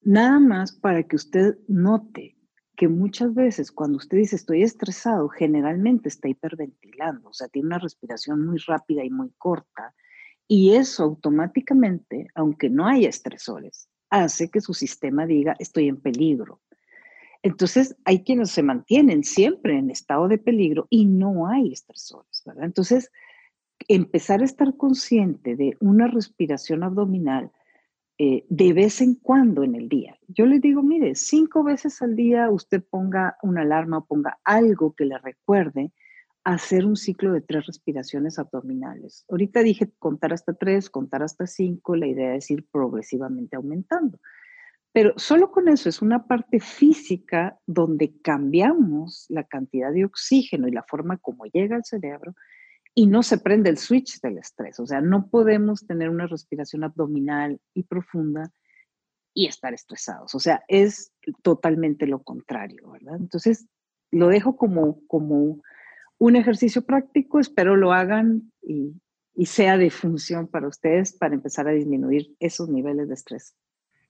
[0.00, 2.38] nada más para que usted note
[2.78, 7.78] que muchas veces cuando usted dice estoy estresado, generalmente está hiperventilando, o sea, tiene una
[7.78, 9.94] respiración muy rápida y muy corta.
[10.48, 16.62] Y eso automáticamente, aunque no haya estresores, hace que su sistema diga estoy en peligro.
[17.46, 22.64] Entonces, hay quienes se mantienen siempre en estado de peligro y no hay estresores, ¿verdad?
[22.64, 23.12] Entonces,
[23.86, 27.52] empezar a estar consciente de una respiración abdominal
[28.18, 30.18] eh, de vez en cuando en el día.
[30.26, 35.04] Yo le digo, mire, cinco veces al día usted ponga una alarma ponga algo que
[35.04, 35.92] le recuerde
[36.42, 39.24] hacer un ciclo de tres respiraciones abdominales.
[39.28, 44.18] Ahorita dije contar hasta tres, contar hasta cinco, la idea es ir progresivamente aumentando.
[44.96, 50.70] Pero solo con eso es una parte física donde cambiamos la cantidad de oxígeno y
[50.70, 52.34] la forma como llega al cerebro
[52.94, 54.80] y no se prende el switch del estrés.
[54.80, 58.50] O sea, no podemos tener una respiración abdominal y profunda
[59.34, 60.34] y estar estresados.
[60.34, 62.90] O sea, es totalmente lo contrario.
[63.20, 63.68] Entonces,
[64.10, 65.60] lo dejo como, como
[66.16, 68.94] un ejercicio práctico, espero lo hagan y,
[69.34, 73.54] y sea de función para ustedes para empezar a disminuir esos niveles de estrés.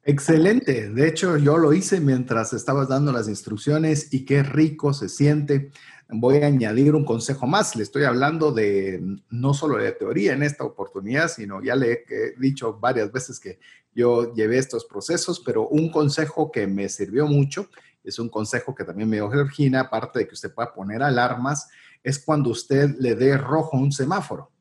[0.09, 0.89] Excelente.
[0.91, 5.73] De hecho, yo lo hice mientras estabas dando las instrucciones y qué rico se siente
[6.09, 7.77] voy a añadir un consejo más.
[7.77, 12.35] Le estoy hablando de no solo de teoría en esta oportunidad, sino ya le he
[12.39, 13.59] dicho varias veces que
[13.95, 17.69] yo llevé estos procesos, pero un consejo que me sirvió mucho,
[18.05, 21.69] es un consejo que también me dio Georgina, aparte de que usted pueda poner alarmas,
[22.05, 24.53] es cuando usted le dé rojo un semáforo.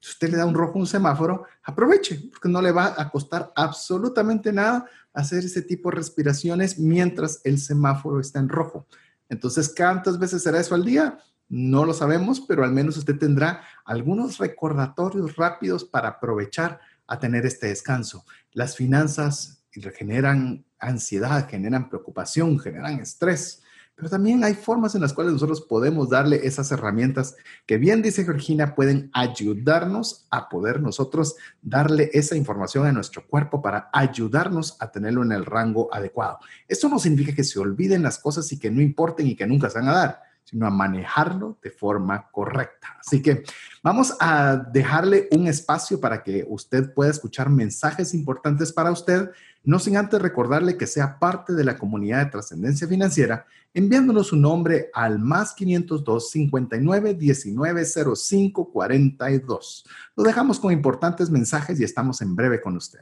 [0.00, 3.52] Si usted le da un rojo un semáforo, aproveche, porque no le va a costar
[3.56, 8.86] absolutamente nada hacer ese tipo de respiraciones mientras el semáforo está en rojo.
[9.28, 11.18] Entonces, ¿cuántas veces será eso al día?
[11.48, 17.46] No lo sabemos, pero al menos usted tendrá algunos recordatorios rápidos para aprovechar a tener
[17.46, 18.24] este descanso.
[18.52, 19.64] Las finanzas
[19.96, 23.62] generan ansiedad, generan preocupación, generan estrés.
[23.98, 27.34] Pero también hay formas en las cuales nosotros podemos darle esas herramientas
[27.66, 33.60] que bien dice Georgina, pueden ayudarnos a poder nosotros darle esa información a nuestro cuerpo
[33.60, 36.38] para ayudarnos a tenerlo en el rango adecuado.
[36.68, 39.68] Esto no significa que se olviden las cosas y que no importen y que nunca
[39.68, 42.96] se van a dar sino a manejarlo de forma correcta.
[42.98, 43.42] Así que
[43.82, 49.30] vamos a dejarle un espacio para que usted pueda escuchar mensajes importantes para usted,
[49.68, 54.36] no sin antes recordarle que sea parte de la comunidad de trascendencia financiera, enviándonos su
[54.36, 59.84] nombre al más 502 59 19 05 42.
[60.16, 63.00] Lo dejamos con importantes mensajes y estamos en breve con usted.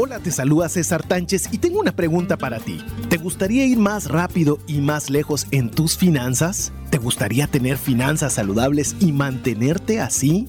[0.00, 2.78] Hola, te saluda César Tánchez y tengo una pregunta para ti.
[3.08, 6.72] ¿Te gustaría ir más rápido y más lejos en tus finanzas?
[6.90, 10.48] ¿Te gustaría tener finanzas saludables y mantenerte así?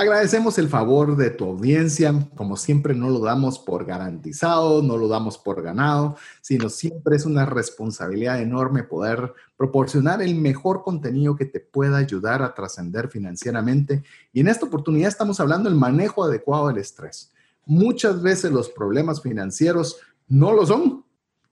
[0.00, 2.14] Agradecemos el favor de tu audiencia.
[2.34, 7.26] Como siempre, no lo damos por garantizado, no lo damos por ganado, sino siempre es
[7.26, 14.02] una responsabilidad enorme poder proporcionar el mejor contenido que te pueda ayudar a trascender financieramente.
[14.32, 17.34] Y en esta oportunidad estamos hablando del manejo adecuado del estrés.
[17.66, 21.04] Muchas veces los problemas financieros no lo son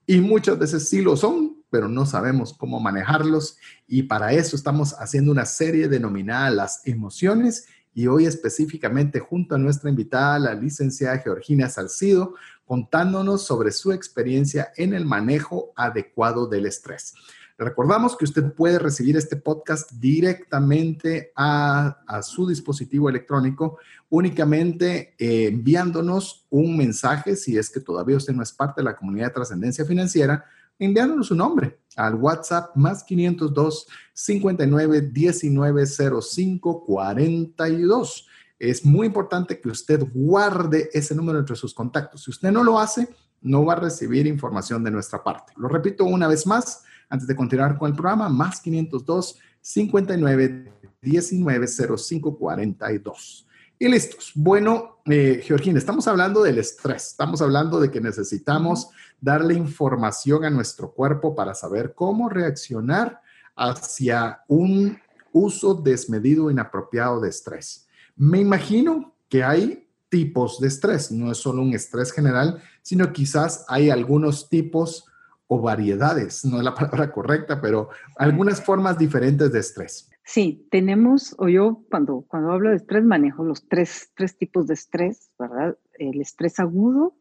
[0.07, 3.57] y muchas veces sí lo son, pero no sabemos cómo manejarlos.
[3.87, 7.67] Y para eso estamos haciendo una serie denominada Las emociones
[7.99, 14.71] y hoy específicamente junto a nuestra invitada, la licenciada Georgina Salcido, contándonos sobre su experiencia
[14.77, 17.13] en el manejo adecuado del estrés.
[17.57, 26.45] recordamos que usted puede recibir este podcast directamente a, su dispositivo electrónico, únicamente eh, enviándonos
[26.49, 29.83] un mensaje, si es que todavía usted no es parte de la comunidad de trascendencia
[29.83, 30.45] financiera,
[30.79, 38.27] enviándonos su nombre al WhatsApp más 502 59 19 05 42.
[38.57, 42.23] es muy importante que usted guarde ese número entre sus contactos.
[42.23, 43.09] Si usted no lo hace,
[43.41, 45.53] no va a recibir información de nuestra parte.
[45.57, 51.67] Lo repito una vez más, antes de continuar con el programa, más 502 59 19
[51.67, 53.47] 05 42.
[53.81, 54.31] Y listos.
[54.35, 60.49] Bueno, eh, Georgina, estamos hablando del estrés, estamos hablando de que necesitamos darle información a
[60.49, 63.21] nuestro cuerpo para saber cómo reaccionar
[63.55, 64.97] hacia un
[65.31, 67.87] uso desmedido inapropiado de estrés.
[68.15, 73.65] Me imagino que hay tipos de estrés, no es solo un estrés general, sino quizás
[73.67, 75.05] hay algunos tipos
[75.47, 80.09] o variedades, no es la palabra correcta, pero algunas formas diferentes de estrés.
[80.23, 84.75] Sí, tenemos, o yo cuando, cuando hablo de estrés manejo los tres, tres tipos de
[84.75, 85.77] estrés, ¿verdad?
[85.97, 87.15] El estrés agudo,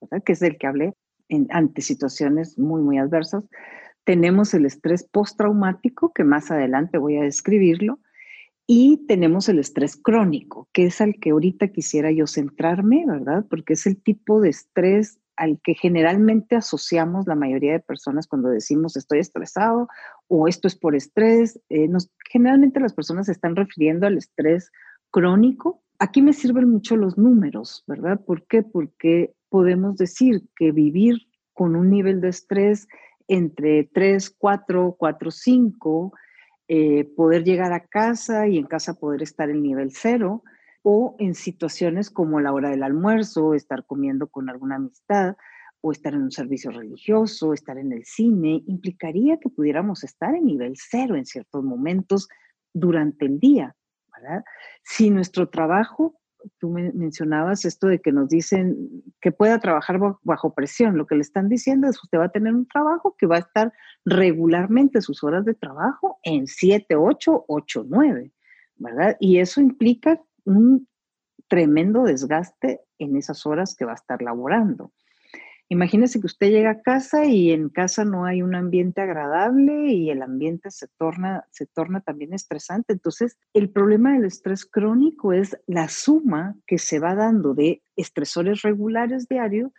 [0.00, 0.22] ¿verdad?
[0.24, 0.94] Que es el que hablé
[1.28, 3.44] en, ante situaciones muy, muy adversas.
[4.04, 8.00] Tenemos el estrés postraumático, que más adelante voy a describirlo.
[8.66, 13.44] Y tenemos el estrés crónico, que es al que ahorita quisiera yo centrarme, ¿verdad?
[13.50, 18.48] Porque es el tipo de estrés al que generalmente asociamos la mayoría de personas cuando
[18.48, 19.88] decimos estoy estresado
[20.28, 21.60] o esto es por estrés.
[21.68, 21.88] Eh,
[22.30, 24.70] generalmente las personas se están refiriendo al estrés
[25.10, 25.82] crónico.
[25.98, 28.20] Aquí me sirven mucho los números, ¿verdad?
[28.24, 28.62] ¿Por qué?
[28.62, 32.88] Porque podemos decir que vivir con un nivel de estrés
[33.28, 36.12] entre 3, 4, 4, 5,
[37.16, 40.42] poder llegar a casa y en casa poder estar en nivel cero,
[40.84, 45.36] o en situaciones como la hora del almuerzo, estar comiendo con alguna amistad,
[45.86, 50.46] o estar en un servicio religioso, estar en el cine, implicaría que pudiéramos estar en
[50.46, 52.26] nivel cero en ciertos momentos
[52.72, 53.76] durante el día,
[54.10, 54.42] ¿verdad?
[54.82, 56.18] Si nuestro trabajo,
[56.58, 61.20] tú mencionabas esto de que nos dicen que pueda trabajar bajo presión, lo que le
[61.20, 63.70] están diciendo es que usted va a tener un trabajo que va a estar
[64.06, 68.32] regularmente sus horas de trabajo en 7, 8, 8, 9,
[68.76, 69.18] ¿verdad?
[69.20, 70.88] Y eso implica un
[71.46, 74.90] tremendo desgaste en esas horas que va a estar laborando.
[75.74, 80.08] Imagínese que usted llega a casa y en casa no hay un ambiente agradable y
[80.08, 82.92] el ambiente se torna, se torna también estresante.
[82.92, 88.62] Entonces, el problema del estrés crónico es la suma que se va dando de estresores
[88.62, 89.72] regulares diarios,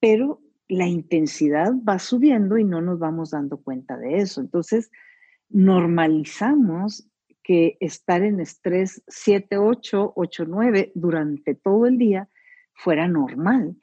[0.00, 4.40] pero la intensidad va subiendo y no nos vamos dando cuenta de eso.
[4.40, 4.90] Entonces,
[5.50, 7.06] normalizamos
[7.42, 12.30] que estar en estrés 7, 8, 8, 9 durante todo el día
[12.72, 13.76] fuera normal.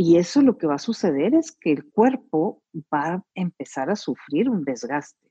[0.00, 3.96] Y eso lo que va a suceder es que el cuerpo va a empezar a
[3.96, 5.28] sufrir un desgaste.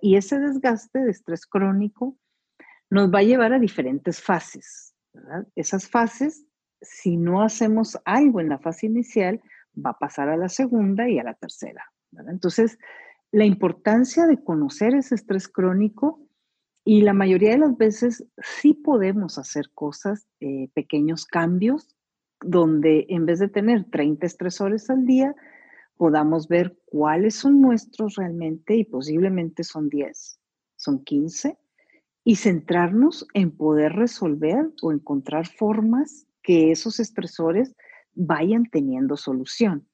[0.00, 2.16] Y ese desgaste de estrés crónico
[2.88, 4.94] nos va a llevar a diferentes fases.
[5.54, 6.46] Esas fases,
[6.80, 9.38] si no hacemos algo en la fase inicial,
[9.76, 11.84] va a pasar a la segunda y a la tercera.
[12.26, 12.78] Entonces,
[13.32, 16.26] la importancia de conocer ese estrés crónico
[16.86, 21.95] y la mayoría de las veces sí podemos hacer cosas, eh, pequeños cambios,
[22.40, 25.34] donde en vez de tener 30 estresores al día,
[25.96, 30.38] podamos ver cuáles son nuestros realmente y posiblemente son 10,
[30.76, 31.58] son 15,
[32.24, 37.74] y centrarnos en poder resolver o encontrar formas que esos estresores
[38.14, 39.88] vayan teniendo solución.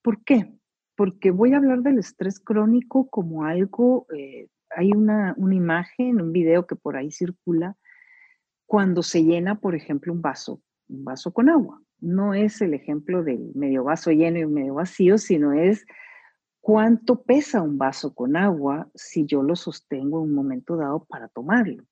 [0.00, 0.52] ¿Por qué?
[0.96, 6.66] Porque voy a hablar del estrés crónico como algo eh, hay una, imagen, un video
[6.66, 7.76] que por ahí circula,
[8.66, 11.80] cuando se llena, por ejemplo, un vaso, un vaso con agua.
[12.00, 15.84] No es el ejemplo del medio vaso lleno y medio vacío, sino es
[16.60, 21.28] cuánto pesa un vaso con agua si yo lo sostengo en un momento dado para
[21.28, 21.84] tomarlo.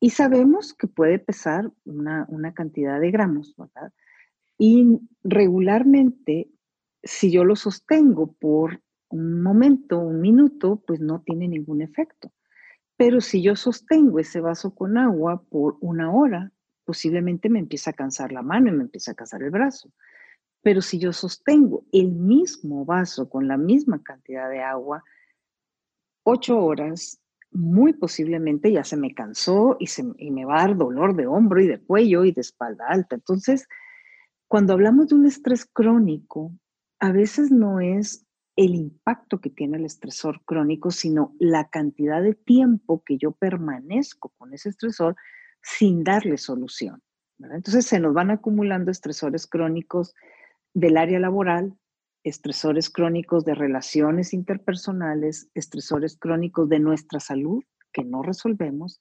[0.00, 3.92] Y sabemos que puede pesar una, una cantidad de gramos, ¿verdad?
[4.58, 6.48] Y regularmente,
[7.02, 12.32] si yo lo sostengo por un momento, un minuto, pues no tiene ningún efecto.
[12.96, 16.52] Pero si yo sostengo ese vaso con agua por una hora,
[16.84, 19.92] posiblemente me empieza a cansar la mano y me empieza a cansar el brazo.
[20.62, 25.02] Pero si yo sostengo el mismo vaso con la misma cantidad de agua,
[26.24, 30.76] ocho horas, muy posiblemente ya se me cansó y, se, y me va a dar
[30.76, 33.16] dolor de hombro y de cuello y de espalda alta.
[33.16, 33.68] Entonces,
[34.48, 36.52] cuando hablamos de un estrés crónico,
[36.98, 38.26] a veces no es
[38.56, 44.32] el impacto que tiene el estresor crónico, sino la cantidad de tiempo que yo permanezco
[44.38, 45.16] con ese estresor
[45.62, 47.02] sin darle solución.
[47.38, 50.14] Entonces se nos van acumulando estresores crónicos
[50.74, 51.76] del área laboral,
[52.24, 59.00] estresores crónicos de relaciones interpersonales, estresores crónicos de nuestra salud que no resolvemos.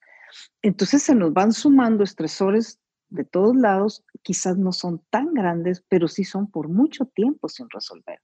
[0.62, 6.08] Entonces se nos van sumando estresores de todos lados, quizás no son tan grandes, pero
[6.08, 8.20] sí son por mucho tiempo sin resolver.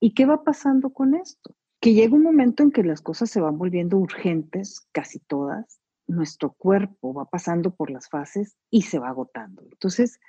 [0.00, 1.54] ¿Y qué va pasando con esto?
[1.80, 6.52] Que llega un momento en que las cosas se van volviendo urgentes, casi todas, nuestro
[6.52, 9.62] cuerpo va pasando por las fases y se va agotando.
[9.70, 10.20] Entonces,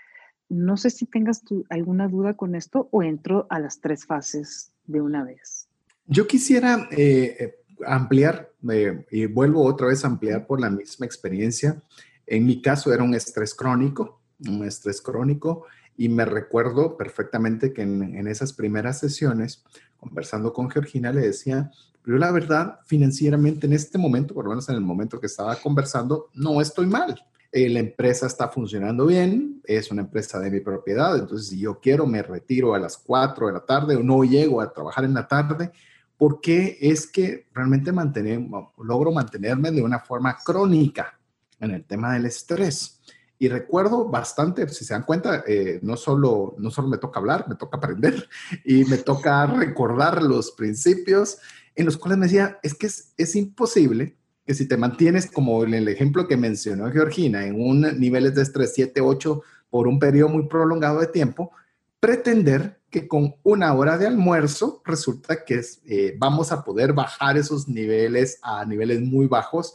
[0.49, 5.01] no sé si tengas alguna duda con esto o entro a las tres fases de
[5.01, 5.67] una vez.
[6.05, 7.55] Yo quisiera eh,
[7.85, 11.81] ampliar, eh, y vuelvo otra vez a ampliar por la misma experiencia.
[12.27, 15.65] En mi caso era un estrés crónico, un estrés crónico,
[15.97, 19.63] y me recuerdo perfectamente que en, en esas primeras sesiones,
[19.97, 21.71] conversando con Georgina, le decía,
[22.05, 25.55] pero la verdad, financieramente en este momento, por lo menos en el momento que estaba
[25.55, 27.19] conversando, no estoy mal.
[27.51, 31.79] Eh, la empresa está funcionando bien, es una empresa de mi propiedad, entonces si yo
[31.79, 35.13] quiero me retiro a las 4 de la tarde o no llego a trabajar en
[35.13, 35.71] la tarde,
[36.17, 41.17] porque es que realmente mantenemos, logro mantenerme de una forma crónica
[41.59, 43.01] en el tema del estrés.
[43.39, 47.47] Y recuerdo bastante, si se dan cuenta, eh, no, solo, no solo me toca hablar,
[47.49, 48.29] me toca aprender
[48.65, 51.39] y me toca recordar los principios
[51.75, 55.73] en los cuales me decía, es que es, imposible que si te mantienes, como en
[55.73, 60.29] el ejemplo que mencionó Georgina, en un niveles de estrés 7, 8 por un periodo
[60.29, 61.51] muy prolongado de tiempo,
[61.99, 67.67] pretender que con una hora de almuerzo resulta que eh, vamos a poder bajar esos
[67.67, 69.73] niveles a niveles muy bajos.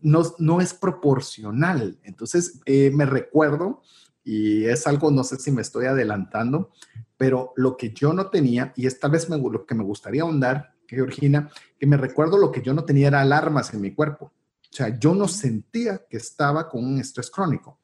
[0.00, 1.98] No, no es proporcional.
[2.02, 3.82] Entonces, eh, me recuerdo,
[4.24, 6.70] y es algo, no sé si me estoy adelantando,
[7.16, 10.72] pero lo que yo no tenía, y es tal vez lo que me gustaría ahondar,
[10.96, 14.32] Georgina, que me recuerdo lo que yo no tenía era alarmas en mi cuerpo.
[14.72, 17.78] O sea, yo no sentía que estaba con un estrés crónico.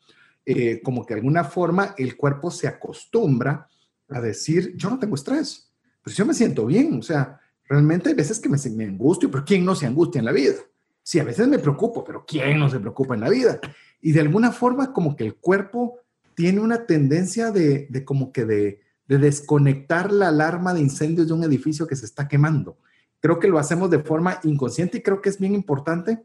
[0.47, 3.69] Eh, como que de alguna forma el cuerpo se acostumbra
[4.09, 5.71] a decir, yo no tengo estrés,
[6.03, 6.99] pues yo me siento bien.
[6.99, 7.39] O sea,
[7.69, 10.55] realmente hay veces que me, me angustio, pero ¿quién no se angustia en la vida?
[11.03, 13.61] Sí, a veces me preocupo, pero ¿quién no se preocupa en la vida?
[14.01, 16.01] Y de alguna forma como que el cuerpo
[16.35, 21.35] tiene una tendencia de, de como que de, de desconectar la alarma de incendios de
[21.35, 22.79] un edificio que se está quemando
[23.21, 26.23] creo que lo hacemos de forma inconsciente y creo que es bien importante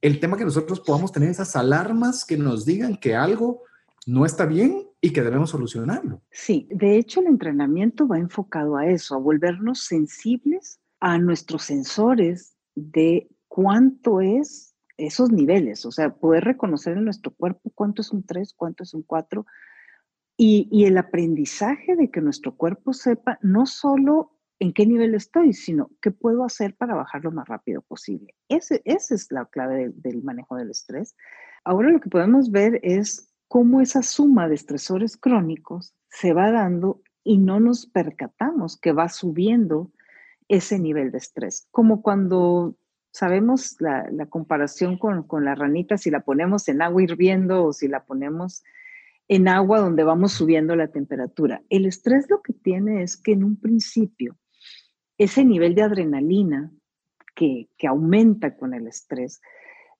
[0.00, 3.62] el tema que nosotros podamos tener esas alarmas que nos digan que algo
[4.06, 6.20] no está bien y que debemos solucionarlo.
[6.30, 12.54] Sí, de hecho el entrenamiento va enfocado a eso, a volvernos sensibles a nuestros sensores
[12.74, 18.24] de cuánto es esos niveles, o sea, poder reconocer en nuestro cuerpo cuánto es un
[18.24, 19.46] 3, cuánto es un 4
[20.36, 25.52] y, y el aprendizaje de que nuestro cuerpo sepa no solo en qué nivel estoy,
[25.52, 28.34] sino qué puedo hacer para bajar lo más rápido posible.
[28.48, 31.16] Ese, esa es la clave del, manejo del estrés.
[31.64, 37.02] Ahora lo que podemos ver es cómo esa suma de estresores crónicos se va dando
[37.24, 39.90] y no nos percatamos que va subiendo
[40.48, 41.66] ese nivel de estrés.
[41.70, 42.76] Como cuando
[43.12, 47.88] sabemos la, comparación con, con, la ranita, si la ponemos en agua hirviendo o si
[47.88, 48.62] la ponemos
[49.28, 51.62] en agua donde vamos subiendo la temperatura.
[51.70, 54.36] El estrés lo que tiene es que en un principio
[55.18, 56.72] ese nivel de adrenalina
[57.34, 59.40] que, aumenta con el estrés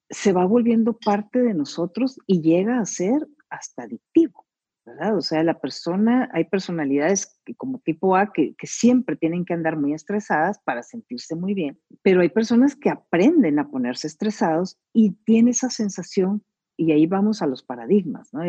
[0.09, 4.47] se va volviendo parte de nosotros y llega a ser hasta adictivo,
[4.85, 5.17] ¿verdad?
[5.17, 9.77] O sea, la persona, hay personalidades como tipo A que, que, siempre tienen que andar
[9.77, 15.13] muy estresadas para sentirse muy bien, pero hay personas que aprenden a ponerse estresados y
[15.25, 16.43] tiene esa sensación,
[16.77, 18.43] y ahí vamos a los paradigmas, ¿no?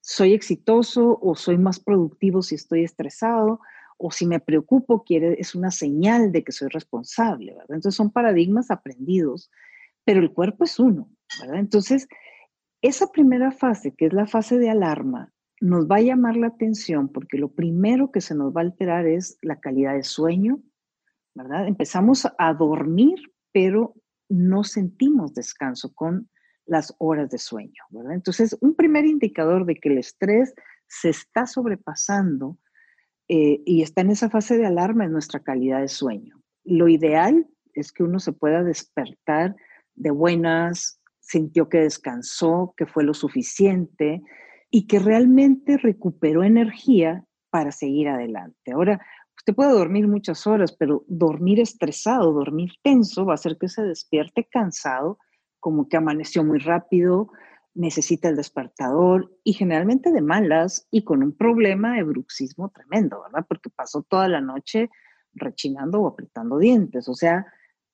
[0.00, 3.60] Soy exitoso o soy más productivo si estoy estresado,
[4.02, 7.54] o si me preocupo, quiere, es una señal de que soy responsable.
[7.68, 9.50] Entonces son paradigmas aprendidos,
[10.04, 11.58] pero el cuerpo es uno, ¿verdad?
[11.58, 12.08] Entonces,
[12.80, 17.10] esa primera fase, que es la fase de alarma, nos va a llamar la atención
[17.10, 20.62] porque lo primero que se nos va a alterar es la calidad de sueño,
[21.34, 21.68] ¿verdad?
[21.68, 23.18] Empezamos a dormir,
[23.52, 23.94] pero
[24.30, 26.30] no sentimos descanso con
[26.64, 28.14] las horas de sueño, ¿verdad?
[28.14, 30.54] Entonces, un primer indicador de que el estrés
[30.86, 32.56] se está sobrepasando
[33.32, 36.42] eh, y está en esa fase de alarma en nuestra calidad de sueño.
[36.64, 39.54] Lo ideal es que uno se pueda despertar
[39.94, 44.20] de buenas, sintió que descansó, que fue lo suficiente
[44.68, 48.72] y que realmente recuperó energía para seguir adelante.
[48.72, 49.00] Ahora,
[49.36, 53.84] usted puede dormir muchas horas, pero dormir estresado, dormir tenso va a hacer que se
[53.84, 55.18] despierte cansado,
[55.60, 57.30] como que amaneció muy rápido,
[57.74, 63.46] necesita el despertador y generalmente de malas y con un problema de bruxismo tremendo, ¿verdad?
[63.48, 64.90] Porque pasó toda la noche
[65.34, 67.08] rechinando o apretando dientes.
[67.08, 67.46] O sea,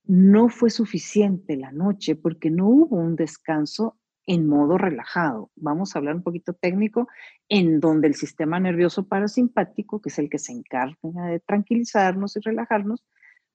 [0.05, 5.51] no fue suficiente la noche porque no hubo un descanso en modo relajado.
[5.55, 7.09] Vamos a hablar un poquito técnico,
[7.49, 12.41] en donde el sistema nervioso parasimpático, que es el que se encarga de tranquilizarnos y
[12.41, 13.05] relajarnos,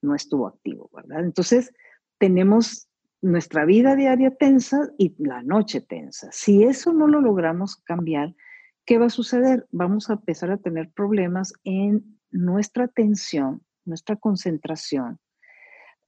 [0.01, 1.23] no estuvo activo, ¿verdad?
[1.23, 1.73] Entonces,
[2.17, 2.87] tenemos
[3.21, 6.29] nuestra vida diaria tensa y la noche tensa.
[6.31, 8.35] Si eso no lo logramos cambiar,
[8.85, 9.67] ¿qué va a suceder?
[9.71, 15.19] Vamos a empezar a tener problemas en nuestra atención, nuestra concentración,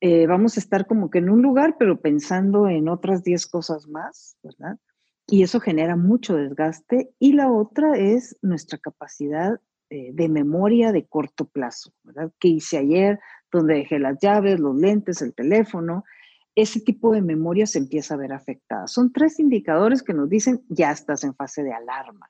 [0.05, 3.88] eh, vamos a estar como que en un lugar, pero pensando en otras 10 cosas
[3.88, 4.78] más, ¿verdad?
[5.28, 7.11] Y eso genera mucho desgaste.
[7.20, 12.34] Y la otra es nuestra capacidad eh, de memoria de corto plazo, ¿verdad?
[12.38, 13.18] ¿Qué hice ayer?
[13.49, 16.03] ¿Dónde dejé las llaves, los lentes, el teléfono?
[16.56, 18.88] Ese tipo de memoria se empieza a ver afectada.
[18.88, 22.30] Son tres indicadores que nos dicen ya estás en fase de alarma.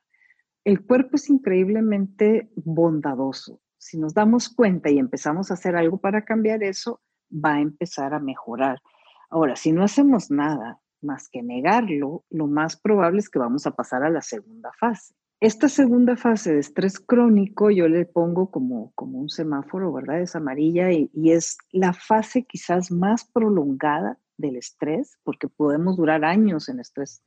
[0.64, 3.60] El cuerpo es increíblemente bondadoso.
[3.76, 8.14] Si nos damos cuenta y empezamos a hacer algo para cambiar eso, va a empezar
[8.14, 8.80] a mejorar.
[9.28, 13.72] Ahora, si no hacemos nada más que negarlo, lo más probable es que vamos a
[13.72, 15.14] pasar a la segunda fase.
[15.44, 20.22] Esta segunda fase de estrés crónico yo le pongo como, como un semáforo, ¿verdad?
[20.22, 26.24] Es amarilla y, y es la fase quizás más prolongada del estrés, porque podemos durar
[26.24, 27.22] años en estrés,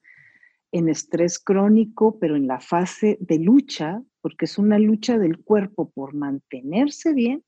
[0.72, 5.92] en estrés crónico, pero en la fase de lucha, porque es una lucha del cuerpo
[5.92, 7.44] por mantenerse bien,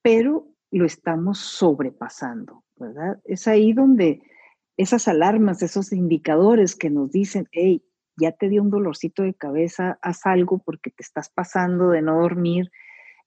[0.00, 3.18] pero lo estamos sobrepasando, ¿verdad?
[3.24, 4.22] Es ahí donde
[4.76, 7.82] esas alarmas, esos indicadores que nos dicen, hey,
[8.20, 12.20] ya te dio un dolorcito de cabeza, haz algo porque te estás pasando de no
[12.20, 12.70] dormir.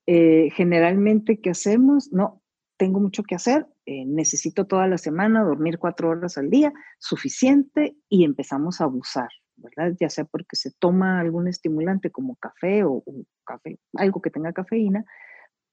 [0.05, 2.11] Eh, generalmente, ¿qué hacemos?
[2.11, 2.41] No,
[2.77, 7.95] tengo mucho que hacer, eh, necesito toda la semana dormir cuatro horas al día, suficiente,
[8.09, 9.95] y empezamos a abusar, ¿verdad?
[9.99, 14.51] Ya sea porque se toma algún estimulante como café o, o café, algo que tenga
[14.51, 15.05] cafeína,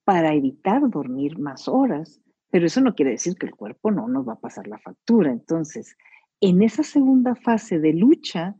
[0.05, 4.29] para evitar dormir más horas, pero eso no quiere decir que el cuerpo no nos
[4.29, 5.31] va a pasar la factura.
[5.31, 5.97] Entonces,
[6.41, 8.55] en esa segunda fase de lucha,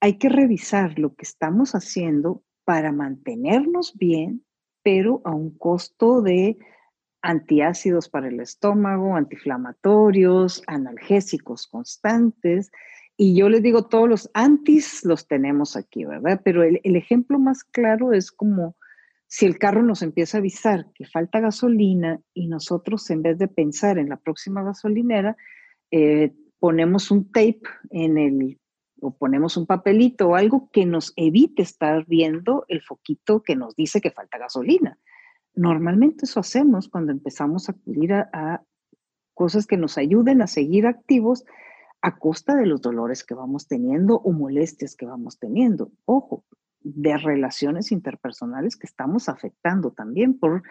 [0.00, 4.44] hay que revisar lo que estamos haciendo para mantenernos bien,
[4.82, 6.58] pero a un costo de
[7.22, 12.70] antiácidos para el estómago, antiinflamatorios, analgésicos constantes.
[13.16, 16.40] Y yo les digo, todos los antis los tenemos aquí, ¿verdad?
[16.42, 18.76] Pero el, ejemplo más claro es como
[19.26, 23.48] si el carro nos empieza a avisar que falta gasolina y nosotros en vez de
[23.48, 25.36] pensar en la próxima gasolinera,
[25.90, 28.59] eh, ponemos un tape en el
[29.00, 33.74] o ponemos un papelito o algo que nos evite estar viendo el foquito que nos
[33.76, 34.98] dice que falta gasolina.
[35.54, 38.62] Normalmente eso hacemos cuando empezamos a acudir a,
[39.34, 41.44] cosas que nos ayuden a seguir activos
[42.02, 45.90] a costa de los dolores que vamos teniendo o molestias que vamos teniendo.
[46.04, 46.44] Ojo,
[46.82, 50.62] de relaciones interpersonales que estamos afectando también por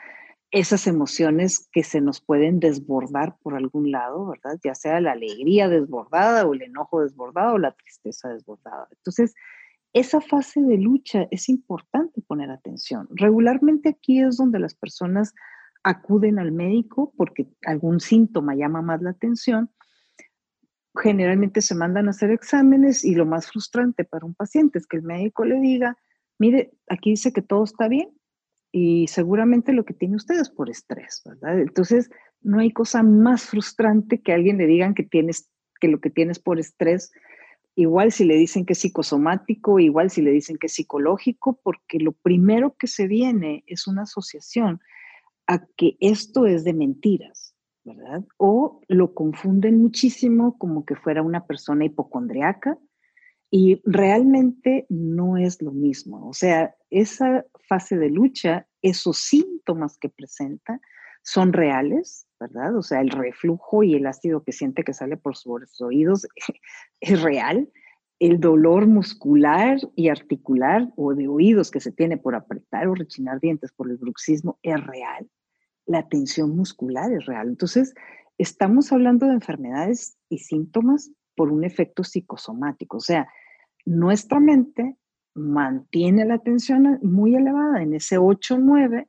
[0.51, 4.59] esas emociones que se nos pueden desbordar por algún lado, ¿verdad?
[4.63, 8.87] Ya sea la alegría desbordada o el enojo desbordado o la tristeza desbordada.
[8.91, 9.35] Entonces,
[9.93, 13.07] esa fase de lucha es importante poner atención.
[13.11, 15.33] Regularmente aquí es donde las personas
[15.83, 19.71] acuden al médico porque algún síntoma llama más la atención.
[20.95, 24.97] Generalmente se mandan a hacer exámenes y lo más frustrante para un paciente es que
[24.97, 25.97] el médico le diga,
[26.39, 28.09] mire, aquí dice que todo está bien,
[28.72, 31.59] y seguramente lo que tiene usted es por estrés, ¿verdad?
[31.59, 32.09] Entonces,
[32.41, 35.49] no hay cosa más frustrante que alguien le digan que tienes
[35.80, 37.11] que lo que tienes por estrés,
[37.76, 41.99] igual si le dicen que es psicosomático, igual si le dicen que es psicológico, porque
[41.99, 44.82] lo primero que se viene es una asociación
[45.47, 48.24] a que esto es de mentiras, ¿verdad?
[48.38, 52.78] O lo confunden muchísimo como que fuera una persona hipocondriaca
[53.49, 56.28] y realmente no es lo mismo.
[56.28, 60.82] O sea, esa fase de lucha, esos síntomas que presenta
[61.22, 62.76] son reales, ¿verdad?
[62.76, 66.28] O sea, el reflujo y el ácido que siente que sale por sus oídos
[66.99, 67.70] es real.
[68.20, 73.39] El dolor muscular y articular o de oídos que se tiene por apretar o rechinar
[73.39, 75.30] dientes por el bruxismo es real.
[75.86, 77.47] La tensión muscular es real.
[77.47, 77.93] Entonces,
[78.38, 82.97] estamos hablando de enfermedades y síntomas por un efecto psicosomático.
[82.97, 83.30] O sea,
[83.86, 84.97] nuestra mente
[85.39, 89.07] mantiene la tensión muy elevada en ese 8-9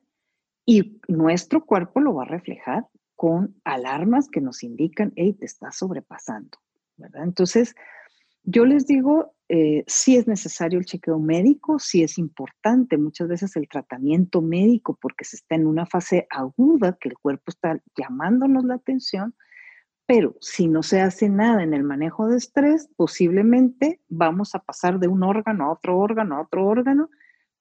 [0.65, 5.77] y nuestro cuerpo lo va a reflejar con alarmas que nos indican, hey, te estás
[5.77, 6.57] sobrepasando,
[6.97, 7.23] ¿verdad?
[7.23, 7.75] Entonces,
[8.43, 13.55] yo les digo, eh, si es necesario el chequeo médico, si es importante muchas veces
[13.55, 18.63] el tratamiento médico porque se está en una fase aguda que el cuerpo está llamándonos
[18.63, 19.35] la atención,
[20.13, 24.99] pero si no se hace nada en el manejo de estrés, posiblemente vamos a pasar
[24.99, 27.09] de un órgano a otro órgano a otro órgano,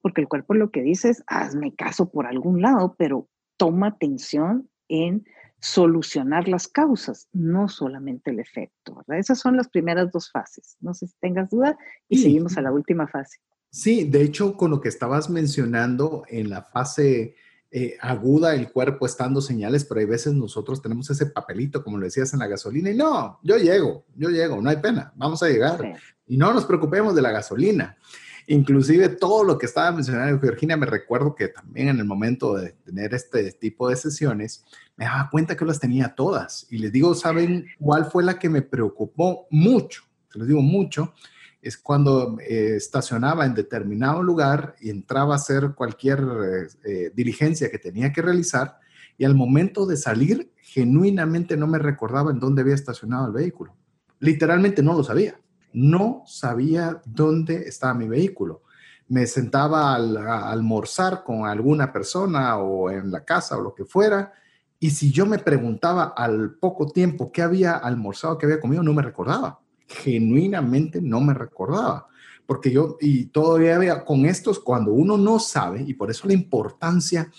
[0.02, 4.68] porque el cuerpo lo que dice es, hazme caso por algún lado, pero toma atención
[4.88, 5.24] en
[5.60, 8.96] solucionar las causas, no solamente el efecto.
[8.96, 9.20] ¿verdad?
[9.20, 10.76] Esas son las primeras dos fases.
[10.80, 11.78] No sé si tengas duda
[12.08, 13.38] y seguimos a la última fase.
[13.70, 17.36] Sí, de hecho, con lo que estabas mencionando en la fase
[17.72, 22.04] eh, aguda el cuerpo estando señales, pero hay veces nosotros tenemos ese papelito, como lo
[22.04, 25.48] decías en la gasolina, y no, yo llego, yo llego, no hay pena, vamos a
[25.48, 25.94] llegar.
[26.26, 27.96] Y no nos preocupemos de la gasolina.
[28.48, 32.72] inclusive todo lo que estaba mencionando Virginia, me recuerdo que también en el momento de
[32.84, 34.64] tener este tipo de sesiones,
[34.96, 36.66] me daba cuenta que las tenía todas.
[36.70, 40.02] Y les digo, ¿saben cuál fue la que me preocupó mucho?
[40.32, 41.14] Se les digo mucho,
[41.62, 47.70] es cuando eh, estacionaba en determinado lugar y entraba a hacer cualquier eh, eh, diligencia
[47.70, 48.78] que tenía que realizar
[49.18, 53.76] y al momento de salir, genuinamente no me recordaba en dónde había estacionado el vehículo.
[54.18, 55.38] Literalmente no lo sabía.
[55.74, 58.62] No sabía dónde estaba mi vehículo.
[59.08, 64.32] Me sentaba a almorzar con alguna persona o en la casa o lo que fuera.
[64.78, 68.94] Y si yo me preguntaba al poco tiempo qué había almorzado, qué había comido, no
[68.94, 69.60] me recordaba
[69.90, 72.06] genuinamente no me recordaba.
[72.46, 77.30] Porque yo, y todavía con estos, cuando uno no sabe, y por eso la importancia,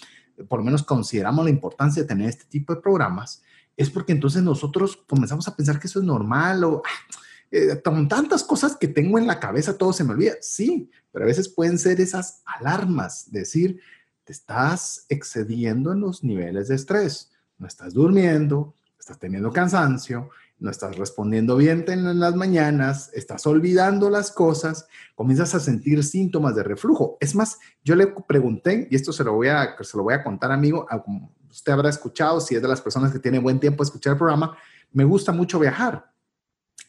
[0.48, 3.42] por lo menos consideramos la importancia de tener este tipo de programas,
[3.76, 7.16] es porque entonces nosotros comenzamos a pensar que eso es normal o ah,
[7.52, 10.34] eh, tantas cosas que tengo en la cabeza todo se me olvida.
[10.42, 13.82] Sí, pero a veces pueden ser esas alarmas, decir,
[14.24, 20.30] te estás excediendo en los niveles de estrés, no estás durmiendo, estás teniendo cansancio,
[20.62, 26.56] no estás respondiendo bien en las mañanas, estás olvidando las cosas, comienzas a sentir síntomas
[26.56, 27.18] de reflujo.
[27.20, 30.24] Es más, yo le pregunté, y esto se lo voy a, se lo voy a
[30.24, 33.82] contar, amigo, como usted habrá escuchado, si es de las personas que tiene buen tiempo
[33.82, 34.56] a escuchar el programa,
[34.92, 36.12] me gusta mucho viajar.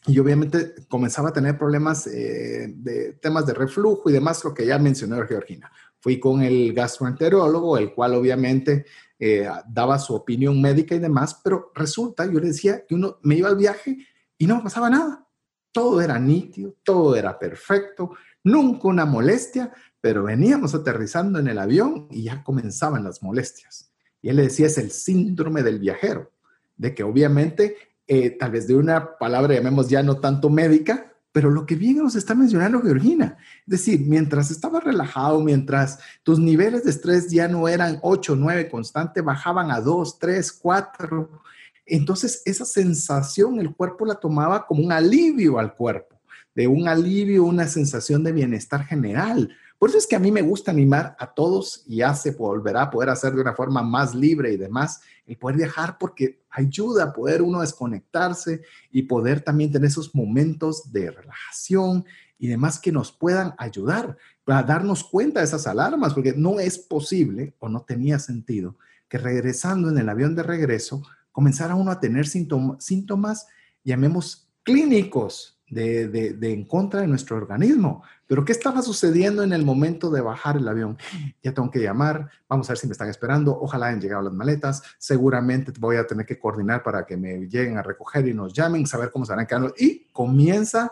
[0.05, 4.67] Y obviamente comenzaba a tener problemas eh, de temas de reflujo y demás, lo que
[4.67, 5.71] ya mencionó Georgina.
[6.03, 8.85] Fui con el gastroenterólogo, el cual obviamente
[9.17, 13.35] eh, daba su opinión médica y demás, pero resulta, yo le decía que uno me
[13.35, 13.99] iba al viaje
[14.37, 15.25] y no pasaba nada.
[15.71, 18.11] Todo era nítido, todo era perfecto,
[18.43, 23.93] nunca una molestia, pero veníamos aterrizando en el avión y ya comenzaban las molestias.
[24.21, 26.33] Y él le decía, es el síndrome del viajero,
[26.75, 27.77] de que obviamente,
[28.07, 31.97] eh, tal vez de una palabra, llamemos ya no tanto médica, pero lo que bien
[31.97, 37.47] nos está mencionando Georgina, es decir, mientras estabas relajado, mientras tus niveles de estrés ya
[37.47, 41.41] no eran 8, 9 constante, bajaban a 2, 3, 4,
[41.87, 46.21] entonces esa sensación el cuerpo la tomaba como un alivio al cuerpo,
[46.53, 49.49] de un alivio, una sensación de bienestar general.
[49.79, 52.83] Por eso es que a mí me gusta animar a todos y ya se volverá
[52.83, 57.05] a poder hacer de una forma más libre y demás, el poder viajar porque ayuda
[57.05, 62.05] a poder uno desconectarse y poder también tener esos momentos de relajación
[62.37, 66.77] y demás que nos puedan ayudar para darnos cuenta de esas alarmas, porque no es
[66.77, 68.77] posible o no tenía sentido
[69.09, 73.47] que regresando en el avión de regreso comenzara uno a tener síntomas,
[73.83, 78.03] llamemos clínicos, de, en contra de nuestro organismo.
[78.27, 80.97] Pero ¿qué estaba sucediendo en el momento de bajar el avión?
[81.41, 84.33] Ya tengo que llamar, vamos a ver si me están esperando, ojalá hayan llegado las
[84.33, 88.53] maletas, seguramente voy a tener que coordinar para que me lleguen a recoger y nos
[88.53, 89.73] llamen, saber cómo se van quedando.
[89.77, 90.91] Y comienza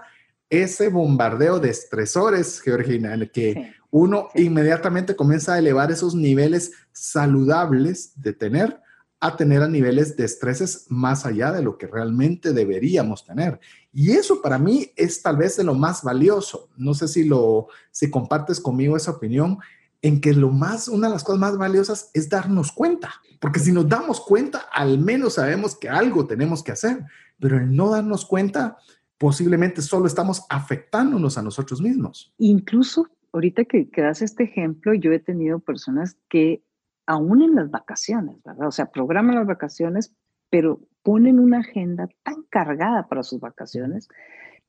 [0.50, 6.72] ese bombardeo de estresores, Georgina, en el que uno inmediatamente comienza a elevar esos niveles
[6.92, 8.82] saludables de tener
[9.24, 13.60] a tener a niveles de estreses más allá de lo que realmente deberíamos tener.
[13.94, 16.70] Y eso para mí es tal vez de lo más valioso.
[16.78, 19.60] No sé si lo si compartes conmigo esa opinión
[20.02, 23.72] en que lo más una de las cosas más valiosas es darnos cuenta, porque si
[23.72, 27.06] nos damos cuenta, al menos sabemos que algo tenemos que hacer,
[27.40, 28.78] pero el no darnos cuenta
[29.18, 32.34] posiblemente solo estamos afectándonos a nosotros mismos.
[32.40, 36.64] Incluso ahorita que, que das este ejemplo, yo he tenido personas que
[37.06, 38.68] aún en las vacaciones, ¿verdad?
[38.68, 40.16] O sea, programan las vacaciones,
[40.50, 44.08] pero ponen una agenda tan cargada para sus vacaciones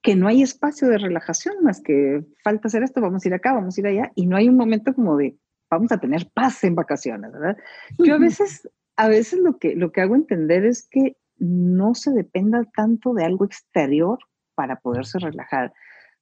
[0.03, 3.53] que no hay espacio de relajación más que falta hacer esto, vamos a ir acá,
[3.53, 5.37] vamos a ir allá, y no hay un momento como de
[5.71, 7.57] vamos a tener paz en vacaciones, ¿verdad?
[7.99, 12.11] Yo a veces, a veces lo que, lo que hago entender es que no se
[12.11, 14.19] dependa tanto de algo exterior
[14.55, 15.73] para poderse relajar,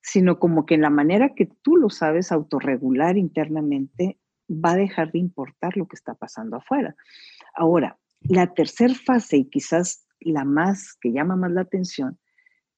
[0.02, 5.10] sino como que en la manera que tú lo sabes autorregular internamente, va a dejar
[5.12, 6.94] de importar lo que está pasando afuera.
[7.54, 12.18] Ahora, la tercera fase, y quizás la más que llama más la atención,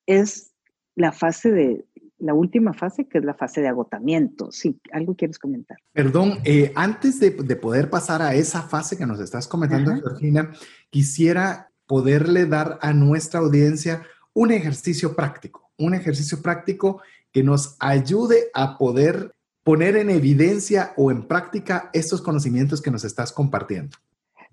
[0.07, 0.53] es
[0.95, 1.85] la fase de,
[2.23, 4.53] la última fase, que es la fase de agotamiento.
[4.53, 5.77] Sí, algo quieres comentar.
[5.93, 10.53] Perdón, eh, antes de, poder pasar a esa fase que nos estás comentando, Georgina,
[10.89, 18.51] quisiera poderle dar a nuestra audiencia un ejercicio práctico, un ejercicio práctico que nos ayude
[18.55, 19.35] a poder
[19.65, 23.97] poner en evidencia o en práctica estos conocimientos que nos estás compartiendo?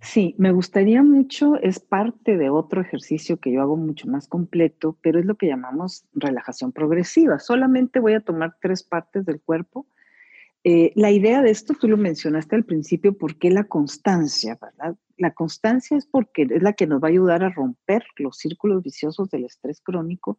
[0.02, 4.98] Sí, me gustaría mucho, es parte de otro ejercicio que yo hago mucho más completo,
[5.02, 7.38] pero es lo que llamamos relajación progresiva.
[7.40, 9.88] Solamente voy a tomar tres partes del cuerpo.
[10.64, 14.58] Eh, la idea de esto, tú lo mencionaste al principio, ¿por qué la constancia?
[14.62, 14.96] ¿verdad?
[15.18, 18.84] La constancia es porque es la que nos va a ayudar a romper los círculos
[18.84, 20.38] viciosos del estrés crónico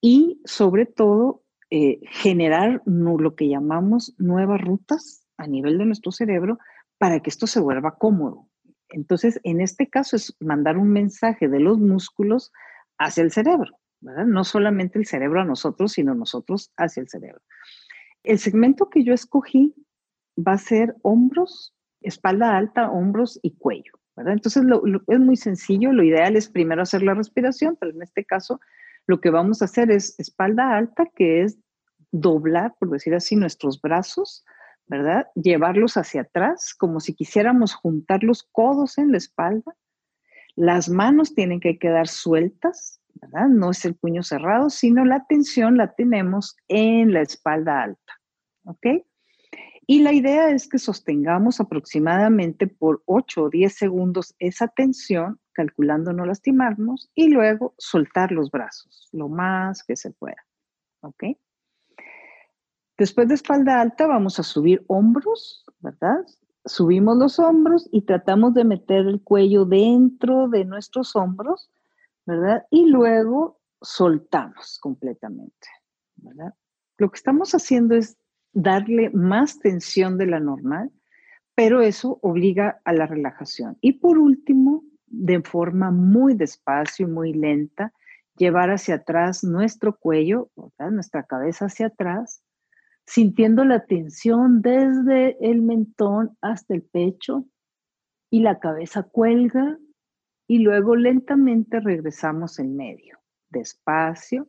[0.00, 6.58] y sobre todo eh, generar lo que llamamos nuevas rutas a nivel de nuestro cerebro
[6.98, 8.48] para que esto se vuelva cómodo.
[8.94, 12.52] Entonces, en este caso es mandar un mensaje de los músculos
[12.98, 14.24] hacia el cerebro, ¿verdad?
[14.24, 17.40] No solamente el cerebro a nosotros, sino nosotros hacia el cerebro.
[18.22, 19.74] El segmento que yo escogí
[20.38, 24.34] va a ser hombros, espalda alta, hombros y cuello, ¿verdad?
[24.34, 24.62] Entonces,
[25.08, 28.60] es muy sencillo, lo ideal es primero hacer la respiración, pero en este caso
[29.06, 31.58] lo que vamos a hacer es espalda alta, que es
[32.12, 34.44] doblar, por decir así, nuestros brazos,
[34.86, 35.28] ¿verdad?
[35.34, 39.74] Llevarlos hacia atrás, como si quisiéramos juntar los codos en la espalda.
[40.56, 43.48] Las manos tienen que quedar sueltas, ¿verdad?
[43.48, 48.20] No es el puño cerrado, sino la tensión la tenemos en la espalda alta,
[48.64, 48.86] ¿ok?
[49.86, 56.12] Y la idea es que sostengamos aproximadamente por 8 o 10 segundos esa tensión, calculando
[56.12, 60.42] no lastimarnos, y luego soltar los brazos lo más que se pueda.
[61.00, 61.24] ¿Ok?
[62.96, 66.24] Después de espalda alta vamos a subir hombros, ¿verdad?
[66.64, 71.70] Subimos los hombros y tratamos de meter el cuello dentro de nuestros hombros,
[72.24, 72.66] ¿verdad?
[72.70, 75.68] Y luego soltamos completamente,
[76.16, 76.54] ¿verdad?
[76.96, 78.16] Lo que estamos haciendo es
[78.52, 80.92] darle más tensión de la normal,
[81.56, 83.76] pero eso obliga a la relajación.
[83.80, 87.92] Y por último, de forma muy despacio y muy lenta,
[88.36, 90.92] llevar hacia atrás nuestro cuello, ¿verdad?
[90.92, 92.43] nuestra cabeza hacia atrás,
[93.06, 97.44] sintiendo la tensión desde el mentón hasta el pecho
[98.30, 99.78] y la cabeza cuelga
[100.46, 103.18] y luego lentamente regresamos en medio,
[103.50, 104.48] despacio.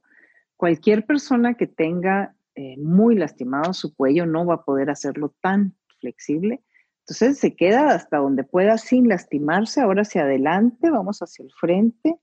[0.58, 5.76] Cualquier persona que tenga eh, muy lastimado su cuello no va a poder hacerlo tan
[6.00, 6.64] flexible.
[7.02, 9.82] Entonces se queda hasta donde pueda sin lastimarse.
[9.82, 12.20] Ahora hacia adelante, vamos hacia el frente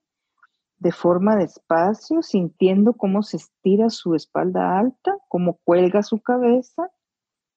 [0.82, 6.90] de forma despacio, sintiendo cómo se estira su espalda alta, cómo cuelga su cabeza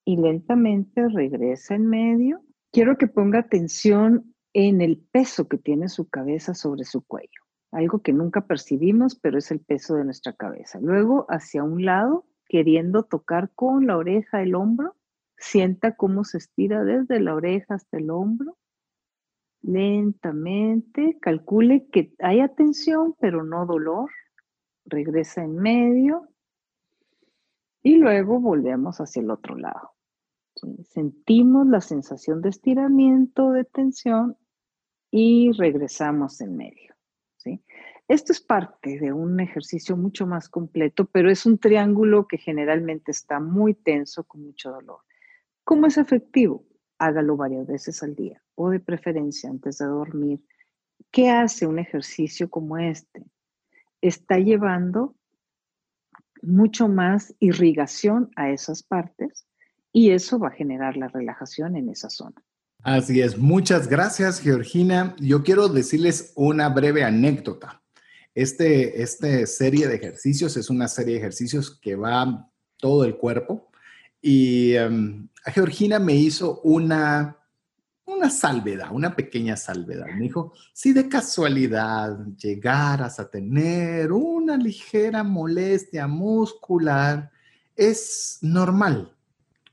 [0.05, 2.41] y lentamente regresa en medio.
[2.71, 8.03] Quiero que ponga atención en el peso que tiene su cabeza sobre su cuello, algo
[8.03, 10.79] que nunca percibimos, pero es el peso de nuestra cabeza.
[10.79, 14.95] Luego hacia un lado, queriendo tocar con la oreja el hombro,
[15.35, 18.55] sienta cómo se estira desde la oreja hasta el hombro
[19.65, 24.09] lentamente, calcule que haya tensión, pero no dolor,
[24.85, 26.27] regresa en medio
[27.81, 29.91] y luego volvemos hacia el otro lado.
[30.83, 34.37] Sentimos la sensación de estiramiento, de tensión
[35.11, 36.95] y regresamos en medio.
[37.37, 37.63] ¿sí?
[38.07, 43.11] Esto es parte de un ejercicio mucho más completo, pero es un triángulo que generalmente
[43.11, 44.99] está muy tenso, con mucho dolor.
[45.63, 46.63] ¿Cómo es efectivo?
[46.97, 50.39] Hágalo varias veces al día o de preferencia antes de dormir.
[51.11, 53.23] ¿Qué hace un ejercicio como este?
[54.01, 55.15] Está llevando
[56.41, 59.45] mucho más irrigación a esas partes
[59.91, 62.35] y eso va a generar la relajación en esa zona.
[62.83, 65.15] Así es, muchas gracias Georgina.
[65.19, 67.81] Yo quiero decirles una breve anécdota.
[68.35, 73.71] Este, esta serie de ejercicios es una serie de ejercicios que va todo el cuerpo
[74.27, 77.37] y em, Georgina me hizo una
[78.07, 80.07] una salvedad, una pequeña salvedad.
[80.07, 87.31] Me dijo, si de casualidad llegaras a tener una ligera molestia muscular,
[87.75, 89.11] es normal.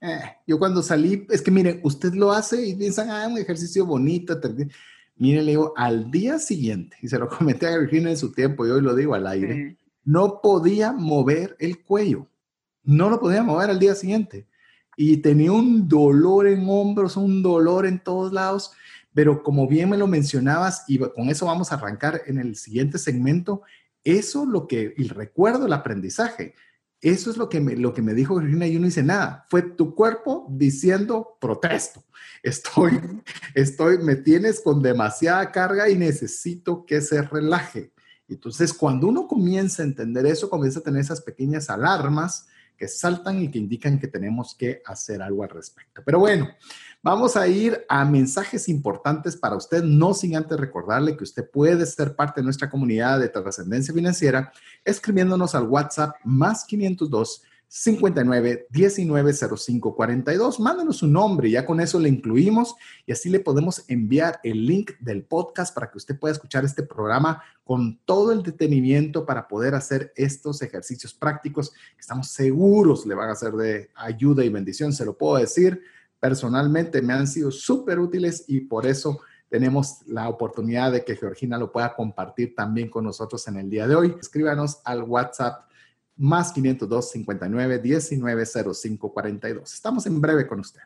[0.01, 3.87] Eh, yo cuando salí, es que miren, usted lo hace y piensan, ah, un ejercicio
[3.87, 4.39] bonito.
[5.17, 8.67] Mire, le digo, al día siguiente, y se lo comenté a Virginia en su tiempo,
[8.67, 12.29] y hoy lo digo al aire, no podía mover el cuello.
[12.85, 14.47] No lo podía mover al día siguiente
[14.97, 18.73] y tenía un dolor en hombros, un dolor en todos lados,
[19.15, 22.99] pero como bien me lo mencionabas, y con eso vamos a arrancar en el siguiente
[22.99, 23.63] segmento,
[24.05, 26.55] eso lo que, y recuerdo el aprendizaje,
[27.01, 29.45] eso es lo que me, lo que me dijo Virginia y yo no hice nada.
[29.51, 32.05] Fue tu cuerpo diciendo, protesto,
[32.45, 33.01] estoy,
[33.55, 37.93] estoy, me tienes con demasiada carga y necesito que se relaje.
[38.29, 42.47] Entonces, cuando uno comienza a entender eso, comienza a tener esas pequeñas alarmas
[42.83, 46.03] que saltan y que indican que tenemos que hacer algo al respecto.
[46.05, 46.49] Pero bueno,
[47.01, 51.87] vamos a ir a mensajes importantes para usted, no sin antes recordarle que usted puede
[51.87, 54.53] ser parte de nuestra comunidad de trascendencia financiera
[54.85, 57.45] escribiéndonos al WhatsApp más 502
[57.75, 60.61] 59 19 05 42.
[60.61, 62.75] Mándanos su nombre, ya con eso le incluimos
[63.07, 66.83] y así le podemos enviar el link del podcast para que usted pueda escuchar este
[66.83, 73.15] programa con todo el detenimiento para poder hacer estos ejercicios prácticos que estamos seguros le
[73.15, 74.93] van a ser de ayuda y bendición.
[74.93, 75.81] Se lo puedo decir,
[76.21, 81.57] personalmente me han sido súper útiles y por eso tenemos la oportunidad de que Georgina
[81.57, 84.15] lo pueda compartir también con nosotros en el día de hoy.
[84.21, 85.72] Escríbanos al WhatsApp
[86.23, 89.75] más 502 59 19 05 42.
[89.75, 90.81] Estamos en breve con usted.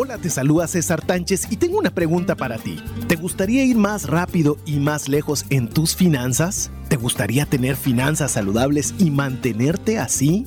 [0.00, 2.80] Hola, te saluda César Tánchez y tengo una pregunta para ti.
[3.08, 6.70] ¿Te gustaría ir más rápido y más lejos en tus finanzas?
[6.88, 10.46] ¿Te gustaría tener finanzas saludables y mantenerte así?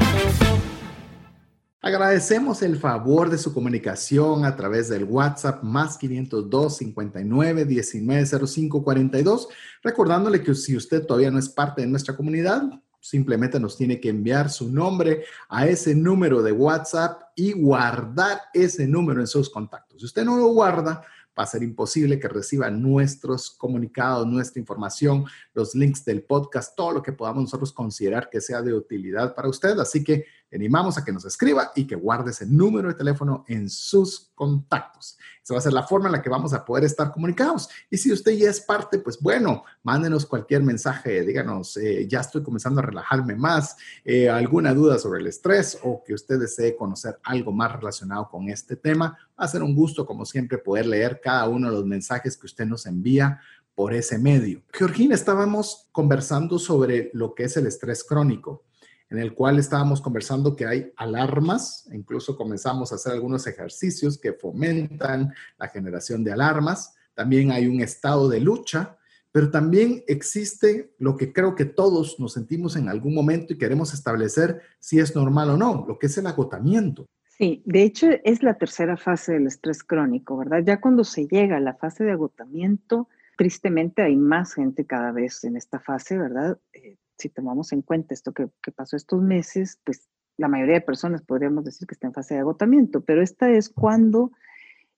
[1.83, 8.83] Agradecemos el favor de su comunicación a través del WhatsApp más 502 59 19 05
[8.83, 9.47] 42.
[9.81, 12.61] Recordándole que si usted todavía no es parte de nuestra comunidad,
[12.99, 18.85] simplemente nos tiene que enviar su nombre a ese número de WhatsApp y guardar ese
[18.85, 20.01] número en sus contactos.
[20.01, 21.01] Si usted no lo guarda,
[21.37, 26.91] va a ser imposible que reciba nuestros comunicados, nuestra información, los links del podcast, todo
[26.91, 29.77] lo que podamos nosotros considerar que sea de utilidad para usted.
[29.79, 33.69] Así que animamos a que nos escriba y que guarde ese número de teléfono en
[33.69, 35.17] sus contactos.
[35.43, 37.69] Esa va a ser la forma en la que vamos a poder estar comunicados.
[37.89, 42.43] Y si usted ya es parte, pues bueno, mándenos cualquier mensaje, díganos, eh, ya estoy
[42.43, 43.75] comenzando a relajarme más,
[44.05, 48.49] eh, alguna duda sobre el estrés o que usted desee conocer algo más relacionado con
[48.49, 49.17] este tema.
[49.39, 52.45] Va a ser un gusto, como siempre, poder leer cada uno de los mensajes que
[52.45, 53.39] usted nos envía
[53.73, 54.61] por ese medio.
[54.71, 58.63] Georgina, estábamos conversando sobre lo que es el estrés crónico
[59.11, 64.31] en el cual estábamos conversando que hay alarmas, incluso comenzamos a hacer algunos ejercicios que
[64.31, 68.97] fomentan la generación de alarmas, también hay un estado de lucha,
[69.33, 73.93] pero también existe lo que creo que todos nos sentimos en algún momento y queremos
[73.93, 77.05] establecer si es normal o no, lo que es el agotamiento.
[77.37, 80.63] Sí, de hecho es la tercera fase del estrés crónico, ¿verdad?
[80.65, 85.43] Ya cuando se llega a la fase de agotamiento, tristemente hay más gente cada vez
[85.43, 86.57] en esta fase, ¿verdad?
[86.71, 91.21] Eh, si tomamos en cuenta esto que, pasó estos meses, pues la mayoría de personas
[91.21, 94.31] podríamos decir que está en fase de agotamiento, pero esta es cuando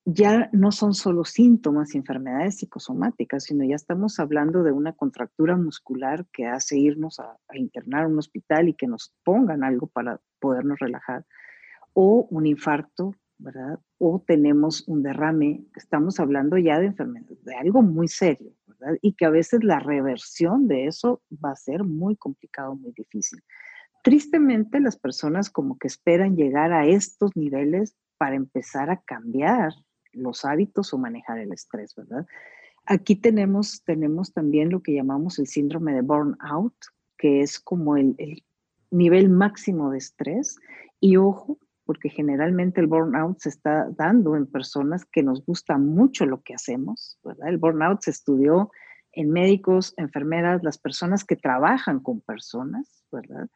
[0.06, 5.56] ya no son solo síntomas y enfermedades psicosomáticas, sino ya estamos hablando de una contractura
[5.56, 9.88] muscular que hace irnos a, a, internar a un hospital y que nos pongan algo
[9.88, 11.26] para podernos relajar,
[11.94, 13.80] o un infarto, ¿verdad?
[13.98, 18.54] O tenemos un derrame, estamos hablando ya de enfermedad, de algo muy serio.
[19.02, 23.42] Y que a veces la reversión de eso va a ser muy complicado, muy difícil.
[24.04, 29.74] Tristemente, las personas como que esperan llegar a estos niveles para empezar a cambiar
[30.12, 32.26] los hábitos o manejar el estrés, ¿verdad?
[32.86, 36.76] Aquí tenemos, tenemos también lo que llamamos el síndrome de burnout,
[37.18, 38.44] que es como el, el
[38.92, 40.58] nivel máximo de estrés.
[41.00, 41.58] Y ojo,
[41.94, 46.56] porque generalmente el burnout se está dando en personas que nos gusta mucho lo que
[46.56, 47.50] hacemos, ¿verdad?
[47.50, 48.72] El burnout se estudió
[49.12, 53.48] en médicos, enfermeras, las personas que trabajan con personas, ¿verdad?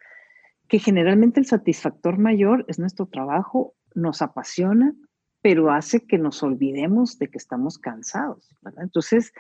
[0.67, 4.93] Que generalmente el satisfactor mayor es nuestro trabajo, nos apasiona,
[5.41, 8.83] pero hace que nos olvidemos de que estamos cansados, ¿verdad?
[8.83, 9.33] Entonces,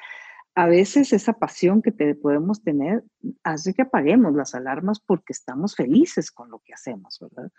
[0.55, 3.03] a veces esa pasión que te podemos tener
[3.43, 7.51] hace que apaguemos las alarmas porque estamos felices con lo que hacemos, ¿verdad?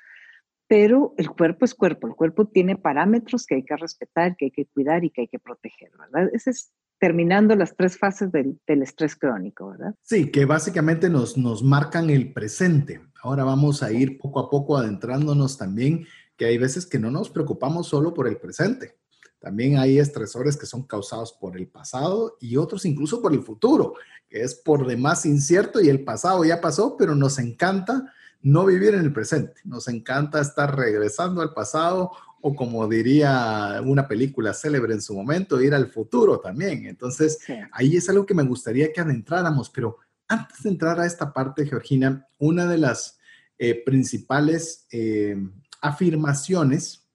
[0.69, 4.51] Pero el cuerpo es cuerpo, el cuerpo tiene parámetros que hay que respetar, que hay
[4.51, 6.31] que cuidar y que hay que proteger, ¿verdad?
[6.35, 9.95] Ese es terminando las tres fases del, estrés crónico, ¿verdad?
[10.03, 13.01] Sí, que básicamente nos, nos marcan el presente.
[13.23, 16.07] Ahora vamos a ir poco a poco adentrándonos también
[16.37, 18.97] que hay veces que no nos preocupamos solo por el presente.
[19.41, 23.95] También hay estresores que son causados por el pasado y otros incluso por el futuro,
[24.29, 28.95] que es por demás incierto y el pasado ya pasó, pero nos encanta no vivir
[28.95, 29.61] en el presente.
[29.65, 35.61] Nos encanta estar regresando al pasado o como diría una película célebre en su momento,
[35.61, 36.87] ir al futuro también.
[36.87, 37.39] Entonces,
[37.73, 41.67] ahí es algo que me gustaría que adentráramos, pero antes de entrar a esta parte,
[41.67, 43.19] Georgina, una de las
[43.59, 45.37] eh, principales eh,
[45.81, 47.09] afirmaciones,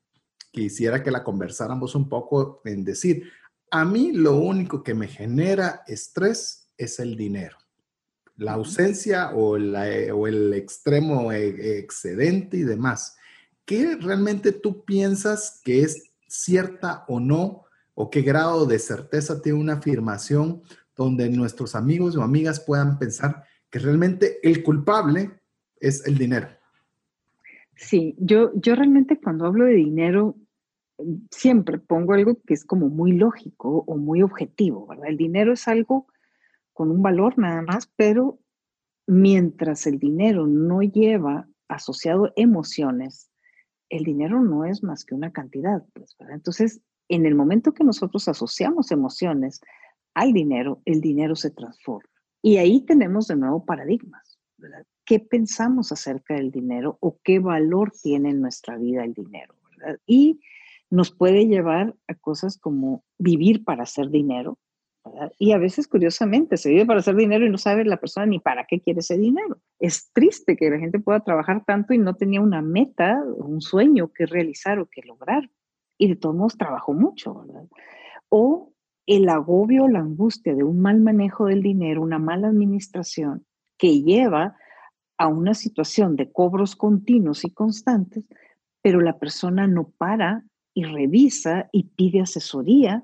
[0.51, 3.31] quisiera que la conversáramos un poco en decir,
[3.71, 7.62] a mí lo único que me genera estrés es el dinero
[8.35, 13.17] la ausencia o, el extremo e, excedente y demás.
[13.65, 17.63] ¿Qué realmente tú piensas que es cierta o no?
[17.95, 20.63] ¿O qué grado de certeza tiene una afirmación
[20.95, 25.31] donde nuestros amigos o amigas puedan pensar que realmente el culpable
[25.79, 26.47] es el dinero.
[27.75, 30.35] Sí, yo, yo realmente cuando hablo de dinero
[31.31, 35.07] siempre pongo algo que es como muy lógico o muy objetivo, ¿verdad?
[35.07, 36.07] El dinero es algo
[36.73, 38.39] con un valor nada más, pero
[39.07, 43.29] mientras el dinero no lleva asociado emociones,
[43.89, 46.15] el dinero no es más que una cantidad, pues.
[46.29, 49.61] Entonces, en el momento que nosotros asociamos emociones
[50.13, 52.09] al dinero, el dinero se transforma.
[52.41, 54.39] Y ahí tenemos de nuevo paradigmas.
[55.05, 59.53] ¿Qué pensamos acerca del dinero o qué valor tiene en nuestra vida el dinero.
[60.05, 60.39] Y
[60.89, 64.57] nos puede llevar a cosas como vivir para hacer dinero,
[65.37, 68.39] y a veces, curiosamente, se vive para hacer dinero y no sabe la persona ni
[68.39, 69.57] para qué quiere ese dinero.
[69.79, 74.11] Es triste que la gente pueda trabajar tanto y no tenía una meta, un sueño
[74.13, 75.49] que realizar o que lograr.
[75.97, 77.65] Y de todos modos trabajó mucho, ¿verdad?
[78.29, 78.73] O
[79.05, 83.45] el agobio, la angustia de un mal manejo del dinero, una mala administración
[83.77, 84.55] que lleva
[85.17, 88.23] a una situación de cobros continuos y constantes,
[88.81, 93.03] pero la persona no para y revisa y pide asesoría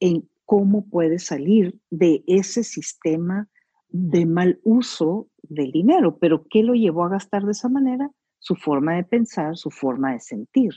[0.00, 3.48] en cómo puede salir de ese sistema
[3.88, 6.18] de mal uso del dinero.
[6.18, 8.10] Pero ¿qué lo llevó a gastar de esa manera?
[8.38, 10.72] Su forma de pensar, su forma de sentir.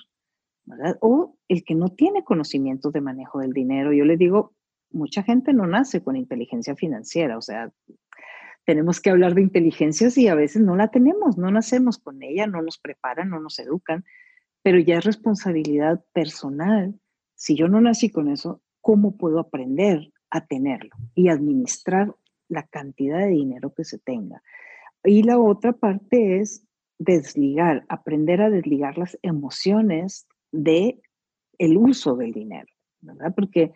[1.01, 3.93] O el que no tiene conocimiento de manejo del dinero.
[3.93, 4.53] Yo le digo,
[4.91, 7.71] mucha gente no nace con inteligencia financiera, o sea,
[8.65, 12.45] tenemos que hablar de inteligencias y a veces no la tenemos, no nacemos con ella,
[12.45, 14.05] no nos preparan, no nos educan,
[14.61, 16.99] pero ya es responsabilidad personal.
[17.35, 22.15] Si yo no nací con eso, cómo puedo aprender a tenerlo y administrar
[22.47, 24.41] la cantidad de dinero que se tenga.
[25.03, 26.65] Y la otra parte es
[26.97, 30.99] desligar, aprender a desligar las emociones de
[31.59, 32.65] el uso del dinero,
[33.01, 33.31] ¿verdad?
[33.35, 33.73] Porque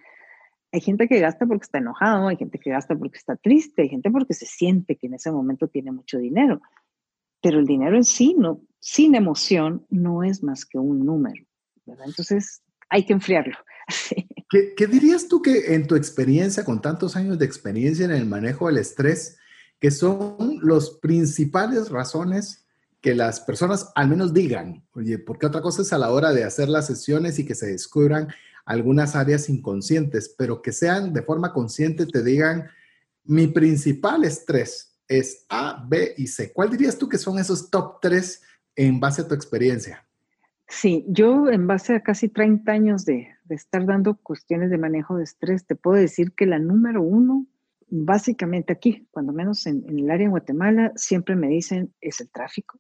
[0.72, 3.90] hay gente que gasta porque está enojado, hay gente que gasta porque está triste, hay
[3.90, 6.60] gente porque se siente que en ese momento tiene mucho dinero.
[7.40, 11.46] Pero el dinero en sí, no, sin emoción, no es más que un número,
[11.86, 12.08] ¿verdad?
[12.08, 13.58] Entonces hay que enfriarlo.
[14.76, 18.68] ¿Qué, dirías tú que en tu experiencia, con tantos años de experiencia en el manejo
[18.68, 19.38] del estrés,
[19.80, 22.64] que son las principales razones
[23.02, 26.44] que las personas al menos digan, oye, porque otra cosa es a la hora de
[26.44, 28.28] hacer las sesiones y que se descubran
[28.64, 32.68] algunas áreas inconscientes, pero que sean de forma consciente, te digan,
[33.24, 36.54] mi principal estrés es A, B y C.
[36.54, 38.44] ¿Cuál dirías tú que son esos top tres
[38.76, 40.06] en base a tu experiencia?
[40.68, 45.24] Sí, yo en base a casi 30 años de, estar dando cuestiones de manejo de
[45.24, 47.46] estrés, te puedo decir que la número uno,
[47.90, 52.80] básicamente aquí, cuando menos en, el área de Guatemala, siempre me dicen es el tráfico,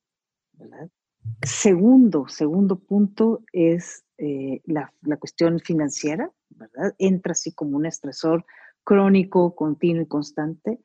[1.41, 6.93] Segundo, segundo punto es eh, la, cuestión financiera, ¿verdad?
[6.97, 8.45] Entra así como un estresor
[8.83, 10.79] crónico, continuo y constante.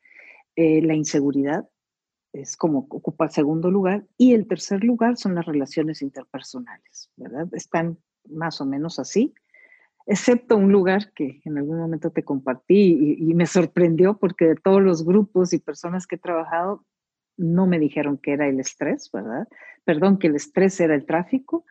[0.54, 1.68] Eh, la inseguridad,
[2.40, 4.04] es como ocupa el segundo lugar.
[4.16, 7.48] Y el tercer lugar son las relaciones interpersonales, ¿verdad?
[7.52, 9.34] Están más o menos así,
[10.08, 14.82] excepto un lugar que en algún momento te compartí y, me sorprendió porque de todos
[14.82, 16.84] los grupos y personas que he trabajado,
[17.36, 19.46] no me dijeron que era el estrés, ¿verdad?
[19.84, 21.64] Perdón, que el estrés era el tráfico.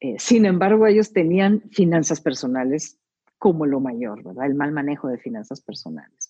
[0.00, 2.98] Eh, sin embargo, ellos tenían finanzas personales
[3.38, 4.46] como lo mayor, ¿verdad?
[4.46, 6.23] El mal manejo de finanzas personales.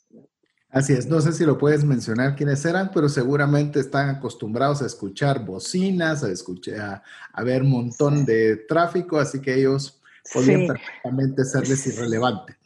[0.75, 4.87] Así es, no sé si lo puedes mencionar quiénes eran, pero seguramente están acostumbrados a
[4.87, 7.01] escuchar bocinas, a escuchar,
[7.33, 10.03] a, ver un montón de tráfico, así que ellos
[10.33, 12.57] podían perfectamente serles irrelevante.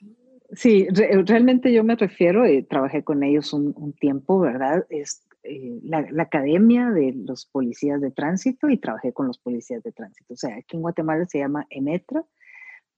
[0.53, 0.89] Sí,
[1.27, 4.87] realmente yo me refiero, eh, trabajé con ellos un, tiempo, ¿verdad?
[4.89, 9.83] Es eh, la, la, academia de los policías de tránsito y trabajé con los policías
[9.83, 10.33] de tránsito.
[10.33, 12.25] O sea, aquí en Guatemala se llama EMETRA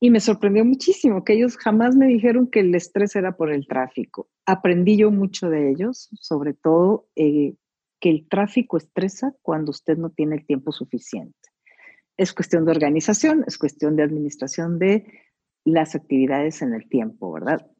[0.02, 3.66] y me sorprendió muchísimo que ellos jamás me dijeron que el estrés era por el
[3.66, 4.30] tráfico.
[4.46, 7.54] Aprendí yo mucho de ellos, sobre todo eh,
[8.00, 11.36] que el tráfico estresa cuando usted no tiene el tiempo suficiente.
[12.16, 15.04] Es cuestión de organización, es cuestión de administración de
[15.64, 17.70] las actividades en el tiempo, ¿verdad?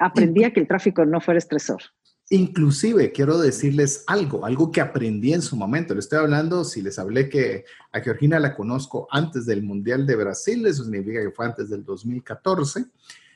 [0.00, 1.82] Aprendí a que el tráfico no fuera estresor.
[2.28, 5.94] Inclusive quiero decirles algo, algo que aprendí en su momento.
[5.94, 10.16] Le estoy hablando, si les hablé que a Georgina la conozco antes del Mundial de
[10.16, 12.86] Brasil, eso significa que fue antes del 2014.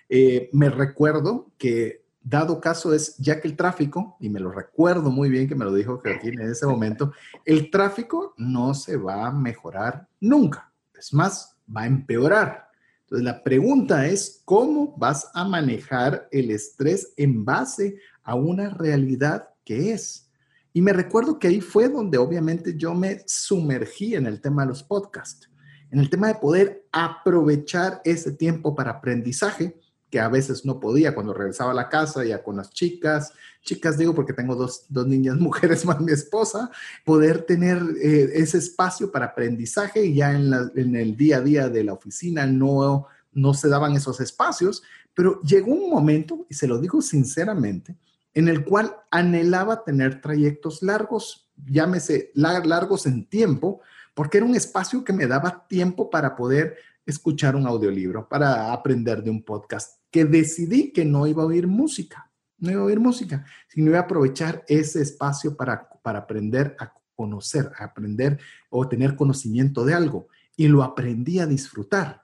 [0.09, 5.11] Eh, me recuerdo que dado caso es, ya que el tráfico, y me lo recuerdo
[5.11, 7.13] muy bien que me lo dijo Georgina en ese momento,
[7.45, 10.73] el tráfico no se va a mejorar nunca.
[10.99, 12.71] Es más, va a empeorar.
[13.03, 19.51] Entonces la pregunta es, ¿cómo vas a manejar el estrés en base a una realidad
[19.65, 20.29] que es.
[20.73, 24.69] Y me recuerdo que ahí fue donde obviamente yo me sumergí en el tema de
[24.69, 25.51] los podcasts,
[25.91, 29.77] en el tema de poder aprovechar ese tiempo para aprendizaje
[30.11, 33.97] que a veces no podía cuando regresaba a la casa ya con las chicas, chicas
[33.97, 36.71] digo porque tengo dos, niñas mujeres más mi esposa,
[37.05, 41.69] poder tener eh, ese espacio para aprendizaje y ya en, en, el día a día
[41.69, 44.83] de la oficina no, no se daban esos espacios,
[45.15, 47.97] pero llegó un momento, y se lo digo sinceramente,
[48.35, 53.81] en el cual anhelaba tener trayectos largos, llámese largos en tiempo,
[54.15, 56.77] porque era un espacio que me daba tiempo para poder
[57.07, 61.67] escuchar un audiolibro, para aprender de un podcast, que decidí que no iba a oír
[61.67, 66.77] música, no iba a oír música, sino iba a aprovechar ese espacio para, para aprender
[66.79, 70.29] a conocer, a aprender o tener conocimiento de algo.
[70.57, 72.21] Y lo aprendí a disfrutar.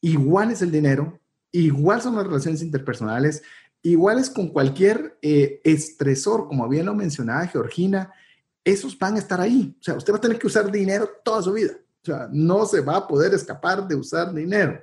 [0.00, 1.20] Igual es el dinero,
[1.52, 3.42] igual son las relaciones interpersonales,
[3.84, 8.12] igual es con cualquier eh, estresor, como bien lo mencionaba Georgina,
[8.64, 9.76] esos van a estar ahí.
[9.78, 11.74] O sea, usted va a tener que usar dinero toda su vida.
[12.02, 14.80] O sea, no se va a poder escapar de usar dinero.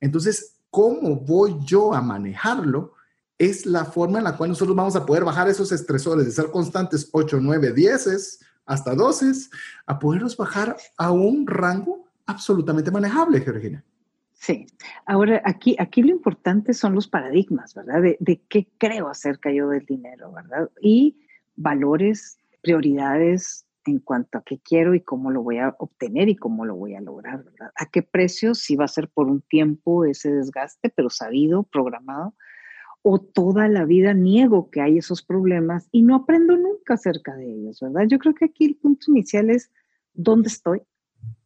[0.00, 2.94] Entonces, ¿cómo voy yo a manejarlo?
[3.38, 6.50] Es la forma en la cual nosotros vamos a poder bajar esos estresores de ser
[6.50, 9.32] constantes 8, 9, 10 hasta 12,
[9.86, 13.84] a poderlos bajar a un rango absolutamente manejable, Georgina.
[14.40, 14.66] Sí,
[15.04, 18.00] ahora aquí, aquí lo importante son los paradigmas, ¿verdad?
[18.00, 20.70] De, de qué creo acerca yo del dinero, ¿verdad?
[20.80, 21.18] Y
[21.56, 26.64] valores, prioridades, en cuanto a qué quiero y cómo lo voy a obtener y cómo
[26.64, 27.70] lo voy a lograr, ¿verdad?
[27.76, 28.54] ¿A qué precio?
[28.54, 32.34] Si va a ser por un tiempo ese desgaste, pero sabido, programado,
[33.02, 37.44] o toda la vida niego que hay esos problemas y no aprendo nunca acerca de
[37.44, 38.06] ellos, ¿verdad?
[38.08, 39.70] Yo creo que aquí el punto inicial es
[40.14, 40.80] dónde estoy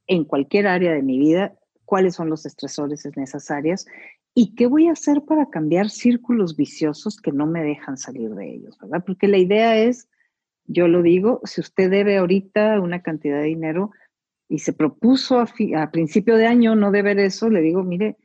[0.07, 3.87] en cualquier área de mi vida, cuáles son los estresores necesarios
[4.35, 8.55] y qué voy a hacer para cambiar círculos viciosos que no me dejan salir de
[8.55, 9.05] ellos, ¿verdad?
[9.07, 10.09] Porque la idea es
[10.66, 13.91] yo lo digo, si usted debe ahorita una cantidad de dinero
[14.49, 18.16] y se propuso a, principio de año no deber eso, le digo, mire,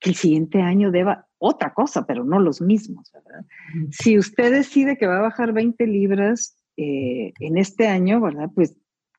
[0.00, 3.44] que el siguiente año deba otra cosa, pero no los mismos, ¿verdad?
[3.90, 8.50] Si usted decide que va a bajar 20 libras eh, en este año, ¿verdad?
[8.54, 8.76] Pues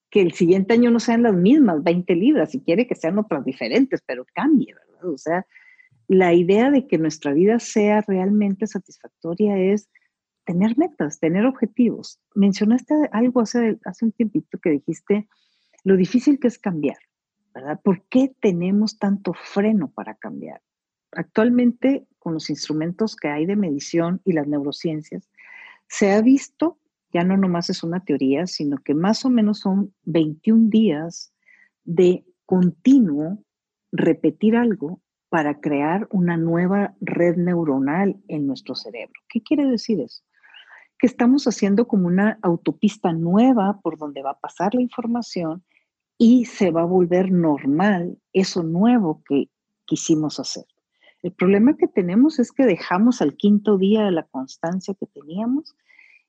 [0.10, 3.43] que el siguiente año no sean las mismas 20 libras, si quiere que sean otras
[3.43, 5.10] diferentes, pero cambie, ¿verdad?
[5.10, 5.45] O sea,
[6.08, 9.89] la idea de que nuestra vida sea realmente satisfactoria es
[10.45, 12.20] tener metas, tener objetivos.
[12.36, 15.28] Mencionaste algo hace, hace un tiempito que dijiste
[15.84, 16.97] lo difícil que es cambiar,
[17.53, 17.80] ¿verdad?
[17.84, 20.62] ¿Por qué tenemos tanto freno para cambiar?
[21.12, 25.30] Actualmente, con los instrumentos que hay de medición y las neurociencias,
[25.88, 26.80] se ha visto,
[27.16, 31.34] ya no nomás es una teoría, sino que más o menos son 21 días
[31.86, 33.41] de continuo
[33.93, 34.99] repetir algo
[35.30, 39.13] para crear una nueva red neuronal en nuestro cerebro.
[39.30, 40.26] ¿Qué quiere decir eso?
[40.97, 45.63] que estamos haciendo como una autopista nueva por donde va a pasar la información
[46.18, 49.49] y se va a volver normal eso nuevo que
[49.86, 50.66] quisimos hacer.
[51.22, 55.76] El problema que tenemos es que dejamos al quinto día la constancia que teníamos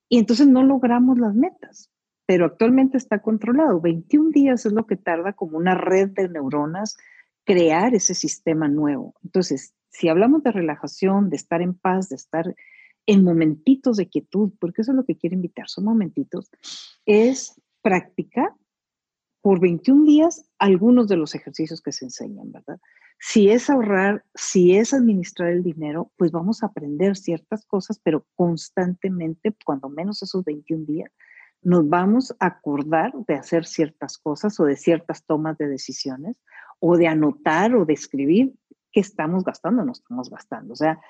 [0.08, 1.90] y entonces no logramos las metas,
[2.26, 3.80] pero actualmente está controlado.
[3.80, 6.96] 21 días es lo que tarda como una red de neuronas
[7.44, 9.14] crear ese sistema nuevo.
[9.22, 12.54] Entonces, si hablamos de relajación, de estar en paz, de estar
[13.06, 16.50] en momentitos de quietud, porque eso es lo que quiero invitar, son momentitos,
[17.06, 18.52] es practicar
[19.40, 22.80] por 21 días algunos de los ejercicios que se enseñan, ¿verdad?
[23.18, 28.26] Si es ahorrar, si es administrar el dinero, pues vamos a aprender ciertas cosas, pero
[28.34, 31.10] constantemente, cuando menos esos 21 días,
[31.62, 36.36] nos vamos a acordar de hacer ciertas cosas o de ciertas tomas de decisiones
[36.78, 38.54] o de anotar o de escribir
[38.92, 40.74] qué estamos gastando, no estamos gastando.
[40.74, 41.00] O sea,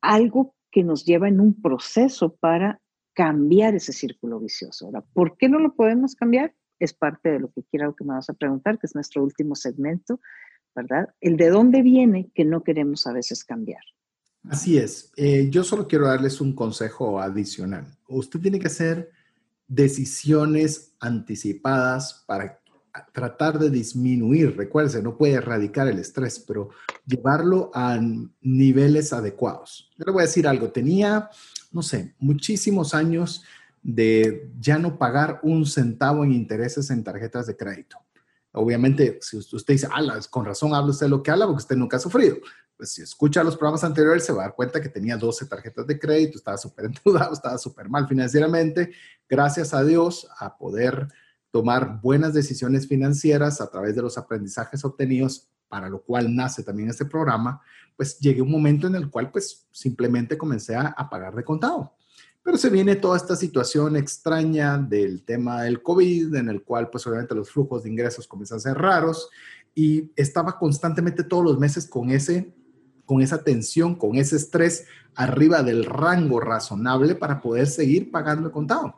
[0.00, 2.80] algo que nos lleva en un proceso para
[3.14, 4.90] cambiar ese círculo vicioso.
[5.12, 6.54] ¿por qué no lo podemos cambiar?
[6.78, 9.56] Es parte de lo que quiero que me vas a preguntar, que es nuestro último
[9.56, 10.20] segmento,
[10.78, 11.14] ¿verdad?
[11.20, 13.82] El de dónde viene que no queremos a veces cambiar.
[14.48, 15.12] Así es.
[15.16, 17.86] Eh, yo solo quiero darles un consejo adicional.
[18.08, 19.10] Usted tiene que hacer
[19.66, 22.60] decisiones anticipadas para
[23.12, 26.70] tratar de disminuir, recuerde, no puede erradicar el estrés, pero
[27.06, 28.00] llevarlo a
[28.40, 29.90] niveles adecuados.
[29.98, 31.28] Yo le voy a decir algo, tenía,
[31.70, 33.44] no sé, muchísimos años
[33.82, 37.98] de ya no pagar un centavo en intereses en tarjetas de crédito.
[38.58, 39.88] Obviamente, si usted dice,
[40.30, 42.36] con razón habla usted lo que habla porque usted nunca ha sufrido.
[42.76, 45.86] Pues si escucha los programas anteriores se va a dar cuenta que tenía 12 tarjetas
[45.86, 48.92] de crédito, estaba súper endeudado, estaba súper mal financieramente.
[49.28, 51.08] Gracias a Dios a poder
[51.50, 56.90] tomar buenas decisiones financieras a través de los aprendizajes obtenidos, para lo cual nace también
[56.90, 57.60] este programa,
[57.96, 61.94] pues llegué un momento en el cual pues simplemente comencé a, pagar de contado.
[62.48, 67.06] Pero se viene toda esta situación extraña del tema del COVID, en el cual pues
[67.06, 69.28] obviamente los flujos de ingresos comienzan a ser raros
[69.74, 72.54] y estaba constantemente todos los meses con ese
[73.04, 78.52] con esa tensión, con ese estrés arriba del rango razonable para poder seguir pagando el
[78.52, 78.94] contado.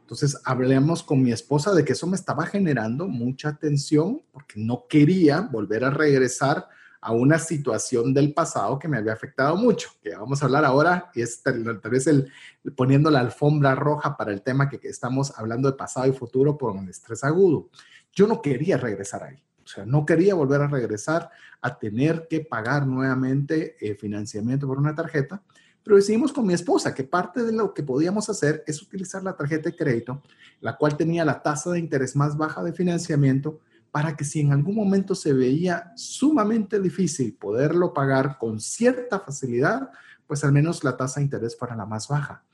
[0.00, 4.86] Entonces hablamos con mi esposa de que eso me estaba generando mucha tensión porque no
[4.88, 6.66] quería volver a regresar
[7.06, 11.08] a una situación del pasado que me había afectado mucho, que vamos a hablar ahora,
[11.14, 12.32] y es tal, vez el,
[12.74, 16.58] poniendo la alfombra roja para el tema que, que estamos hablando de pasado y futuro
[16.58, 17.68] por un estrés agudo.
[18.12, 19.36] Yo no quería regresar ahí.
[19.64, 21.30] O sea, no quería volver a regresar
[21.60, 25.40] a tener que pagar nuevamente eh, financiamiento por una tarjeta,
[25.84, 29.36] pero decidimos con mi esposa que parte de lo que podíamos hacer es utilizar la
[29.36, 30.24] tarjeta de crédito,
[30.60, 33.60] la cual tenía la tasa de interés más baja de financiamiento,
[33.96, 39.88] para que si en algún momento se veía sumamente difícil poderlo pagar con cierta facilidad,
[40.26, 42.44] pues al menos la tasa de interés fuera la más baja.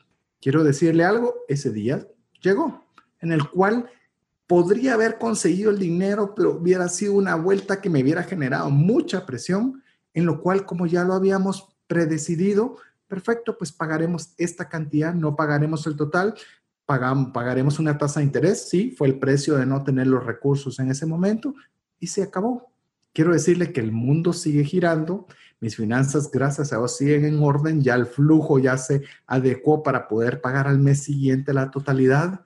[0.41, 2.07] Quiero decirle algo, ese día
[2.41, 2.85] llegó,
[3.19, 3.91] en el cual
[4.47, 9.27] podría haber conseguido el dinero, pero hubiera sido una vuelta que me hubiera generado mucha
[9.27, 9.83] presión,
[10.15, 12.77] en lo cual, como ya lo habíamos predecidido,
[13.09, 16.35] perfecto, pues pagaremos esta cantidad, no pagaremos el total,
[16.87, 20.79] pagamos, pagaremos una tasa de interés, sí, fue el precio de no tener los recursos
[20.79, 21.55] en ese momento
[21.99, 22.73] y se acabó.
[23.13, 25.27] Quiero decirle que el mundo sigue girando,
[25.61, 30.09] mis finanzas, gracias a Dios, siguen en orden, ya el flujo ya se adecuó para
[30.09, 32.41] poder pagar al mes siguiente la totalidad,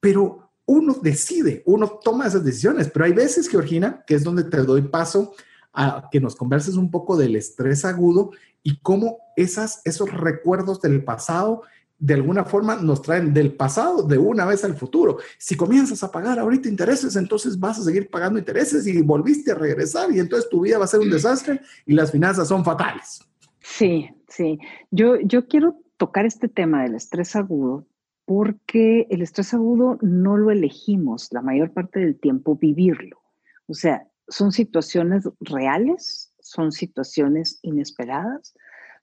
[0.00, 4.58] pero uno decide, uno toma esas decisiones, pero hay veces, Georgina, que es donde te
[4.58, 5.34] doy paso
[5.74, 8.30] a que nos converses un poco del estrés agudo
[8.62, 11.62] y cómo esas, esos recuerdos del pasado
[11.98, 15.18] de alguna forma nos traen del pasado de una vez al futuro.
[15.38, 19.54] Si comienzas a pagar ahorita intereses, entonces vas a seguir pagando intereses y volviste a
[19.54, 23.20] regresar y entonces tu vida va a ser un desastre y las finanzas son fatales.
[23.60, 24.58] Sí, sí.
[24.90, 27.86] Yo, yo quiero tocar este tema del estrés agudo
[28.26, 33.20] porque el estrés agudo no lo elegimos la mayor parte del tiempo vivirlo.
[33.66, 38.54] O sea, son situaciones reales, son situaciones inesperadas,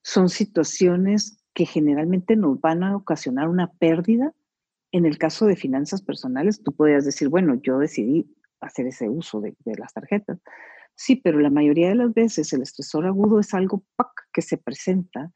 [0.04, 4.34] son situaciones que generalmente nos van a ocasionar una pérdida.
[4.92, 9.42] En el caso de finanzas personales, tú podrías decir, bueno, yo decidí hacer ese uso
[9.42, 10.40] de, las tarjetas.
[10.96, 13.84] Sí, pero la mayoría de las veces el estresor agudo es algo
[14.34, 15.32] que se presenta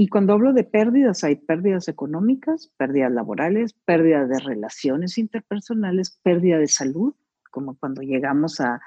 [0.00, 6.56] y cuando hablo de pérdidas, hay pérdidas económicas, pérdidas laborales, pérdida de relaciones interpersonales, pérdida
[6.56, 7.14] de salud,
[7.50, 8.80] como cuando llegamos a,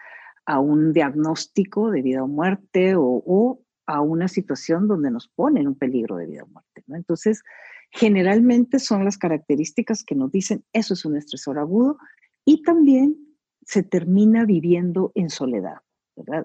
[0.60, 6.18] un diagnóstico de vida o muerte o, a una situación donde nos ponen un peligro
[6.18, 6.84] de vida o muerte.
[6.88, 7.44] Entonces,
[7.92, 11.98] generalmente son las características que nos dicen eso es un estresor agudo
[12.46, 13.18] y también
[13.66, 15.78] se termina viviendo en soledad.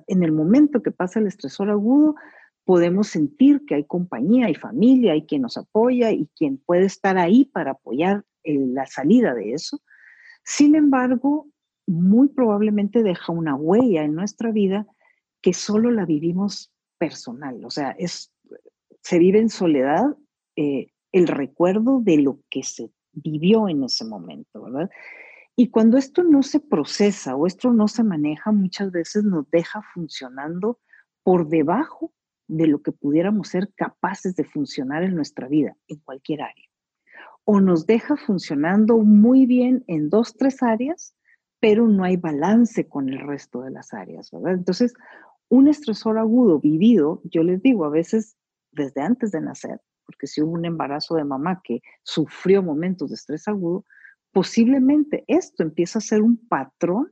[0.06, 2.14] En el momento que pasa el estresor agudo,
[2.64, 7.18] podemos sentir que hay compañía, hay familia, hay quien nos apoya y quien puede estar
[7.18, 9.80] ahí para apoyar la salida de eso.
[10.44, 11.48] Sin embargo,
[11.86, 14.86] muy probablemente deja una huella en nuestra vida
[15.40, 17.96] que solo la vivimos personal, o sea,
[19.02, 20.04] se vive en soledad
[20.56, 24.90] eh, el recuerdo de lo que se vivió en ese momento, ¿verdad?
[25.56, 29.82] Y cuando esto no se procesa o esto no se maneja, muchas veces nos deja
[29.92, 30.78] funcionando
[31.24, 32.12] por debajo
[32.46, 36.64] de lo que pudiéramos ser capaces de funcionar en nuestra vida, en cualquier área.
[37.44, 41.14] O nos deja funcionando muy bien en dos, tres áreas,
[41.60, 44.54] pero no hay balance con el resto de las áreas, ¿verdad?
[44.54, 44.94] Entonces,
[45.48, 48.36] un estresor agudo vivido, yo les digo, a veces
[48.72, 53.14] desde antes de nacer, porque si hubo un embarazo de mamá que sufrió momentos de
[53.14, 53.84] estrés agudo,
[54.32, 57.10] posiblemente esto empieza a ser un patrón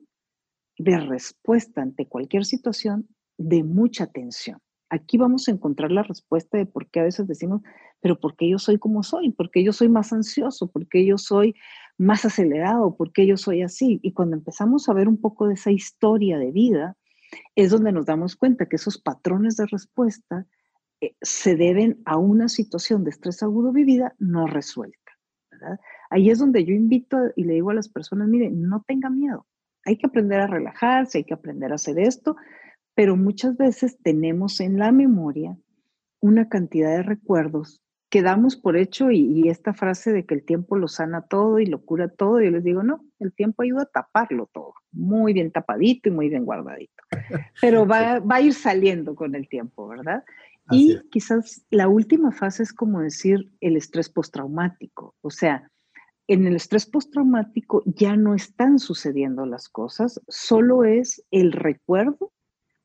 [0.78, 3.08] de respuesta ante cualquier situación
[3.38, 4.60] de mucha tensión
[4.90, 7.62] aquí vamos a encontrar la respuesta de por qué a veces decimos,
[8.00, 9.32] pero ¿por qué yo soy como soy?
[9.32, 10.70] ¿Por qué yo soy más ansioso?
[10.70, 11.54] ¿Por qué yo soy
[11.98, 12.96] más acelerado?
[12.96, 14.00] ¿Por qué yo soy así?
[14.02, 16.96] Y cuando empezamos a ver un poco de esa historia de vida,
[17.54, 20.46] es donde nos damos cuenta que esos patrones de respuesta
[21.00, 24.98] eh, se deben a una situación de estrés agudo vivida no resuelta.
[26.10, 29.46] Ahí es donde yo invito y le digo a las personas, miren, no tengan miedo,
[29.84, 32.36] hay que aprender a relajarse, hay que aprender a hacer esto,
[32.94, 35.56] pero muchas veces tenemos en la memoria
[36.20, 40.76] una cantidad de recuerdos que damos por hecho y, esta frase de que el tiempo
[40.76, 43.86] lo sana todo y lo cura todo, yo les digo, no, el tiempo ayuda a
[43.86, 47.02] taparlo todo, muy bien tapadito y muy bien guardadito,
[47.60, 50.24] pero va, va a ir saliendo con el tiempo, ¿verdad?
[50.70, 55.70] y quizás la última fase es como decir el estrés postraumático, o sea,
[56.28, 62.32] en el estrés postraumático ya no están sucediendo las cosas, solo es el recuerdo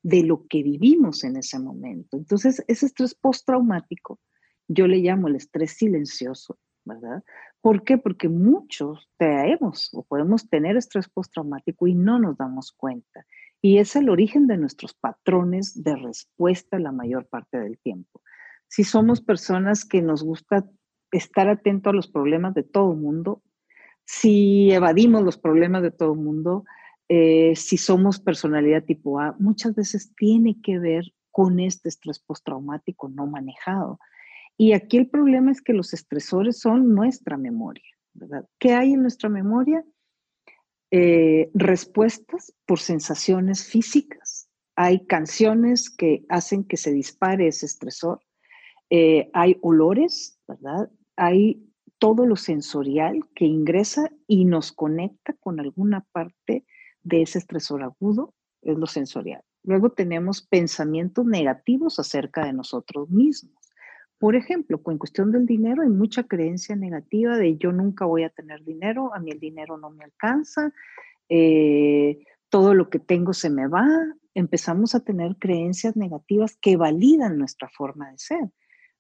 [0.03, 2.18] de lo que vivimos en ese momento.
[2.18, 4.19] Entonces, ese estrés postraumático,
[4.73, 7.23] yo le llamo el estrés silencioso, ¿verdad?
[7.61, 7.98] ¿Por qué?
[7.98, 13.26] Porque muchos traemos o podemos tener estrés postraumático y no nos damos cuenta.
[13.64, 18.22] y es el origen de nuestros patrones de respuesta la mayor parte del tiempo.
[18.68, 20.68] Si somos personas que nos gusta
[21.11, 23.43] estar atento a los problemas de todo el mundo,
[24.03, 26.65] si evadimos los problemas de todo el mundo,
[27.07, 33.10] eh, si somos personalidad tipo A, muchas veces tiene que ver con este estrés postraumático
[33.10, 33.99] no manejado.
[34.61, 37.97] Y aquí el problema es que los estresores son nuestra memoria.
[38.59, 39.83] ¿Qué hay en nuestra memoria?
[40.91, 44.49] Eh, respuestas por sensaciones físicas.
[44.75, 48.21] Hay canciones que hacen que se dispare ese estresor.
[48.91, 50.91] Eh, hay olores, ¿verdad?
[51.15, 51.67] Hay
[51.97, 56.67] todo lo sensorial que ingresa y nos conecta con alguna parte
[57.01, 59.41] de ese estresor agudo, es lo sensorial.
[59.63, 63.70] Luego tenemos pensamientos negativos acerca de nosotros mismos.
[64.22, 68.30] Por ejemplo, con cuestión del dinero hay mucha creencia negativa de yo nunca voy a
[68.30, 70.72] tener dinero, a mí el dinero no me alcanza,
[71.27, 73.88] eh, todo lo que tengo se me va.
[74.35, 78.52] Empezamos a tener creencias negativas que validan nuestra forma de ser.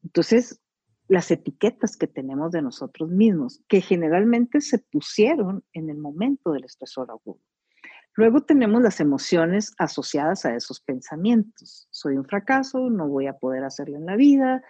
[0.01, 0.59] Entonces,
[1.07, 6.63] las etiquetas que tenemos de nosotros mismos, que generalmente se pusieron en el momento del
[6.63, 7.41] estresor agudo.
[8.15, 11.87] Luego tenemos las emociones asociadas a esos pensamientos.
[11.91, 14.63] Soy un fracaso, no voy a poder hacerlo en la vida,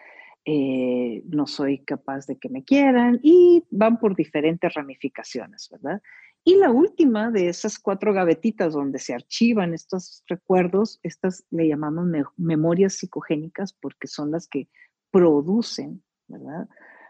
[0.46, 6.02] eh, no soy capaz de que me quieran y van por diferentes ramificaciones, ¿verdad?
[6.44, 12.08] Y la última de esas cuatro gavetitas donde se archivan estos recuerdos, estas le llamamos
[12.38, 14.68] memorias psicogénicas porque son las que
[15.12, 16.68] producen, ¿verdad?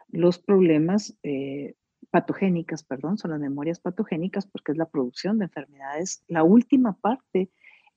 [0.09, 1.75] Los problemas eh,
[2.09, 6.23] patogénicas, perdón, son las memorias patogénicas porque es la producción de enfermedades.
[6.27, 7.49] La última parte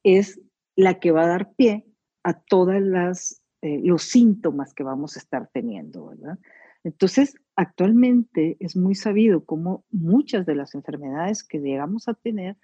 [0.05, 0.41] es
[0.77, 1.85] la que va a dar pie
[2.23, 6.39] a todas las eh, los síntomas que vamos a estar teniendo, ¿verdad?
[6.83, 12.59] Entonces, actualmente es muy sabido cómo muchas de las enfermedades que llegamos a tener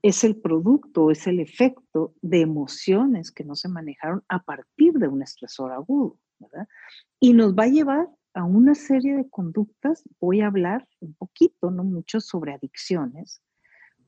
[0.00, 5.08] es el producto, es el efecto de emociones que no se manejaron a partir de
[5.08, 6.66] un estresor agudo, ¿verdad?
[7.20, 10.02] Y nos va a llevar a una serie de conductas.
[10.20, 13.42] Voy a hablar un poquito, no mucho, sobre adicciones.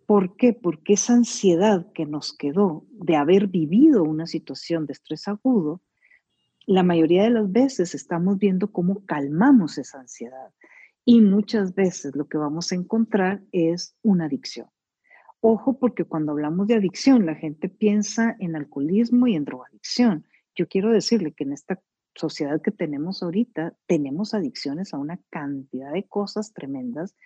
[0.07, 0.55] ¿Por qué?
[0.55, 5.83] Porque esa ansiedad que nos quedó de haber vivido una situación de estrés agudo,
[6.67, 10.53] la mayoría de las veces estamos viendo cómo calmamos esa ansiedad
[11.05, 14.69] y muchas veces lo que vamos a encontrar es una adicción.
[15.41, 20.27] Ojo porque cuando hablamos de adicción la gente piensa en alcoholismo y en drogadicción.
[20.55, 21.81] Yo quiero decirle que en esta
[22.15, 27.17] sociedad que tenemos ahorita tenemos adicciones a una cantidad de cosas tremendas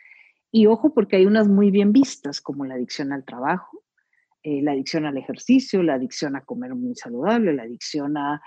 [0.50, 3.82] y ojo porque hay unas muy bien vistas como la adicción al trabajo,
[4.42, 8.40] eh, la adicción al ejercicio, la adicción a comer muy saludable, la adicción a,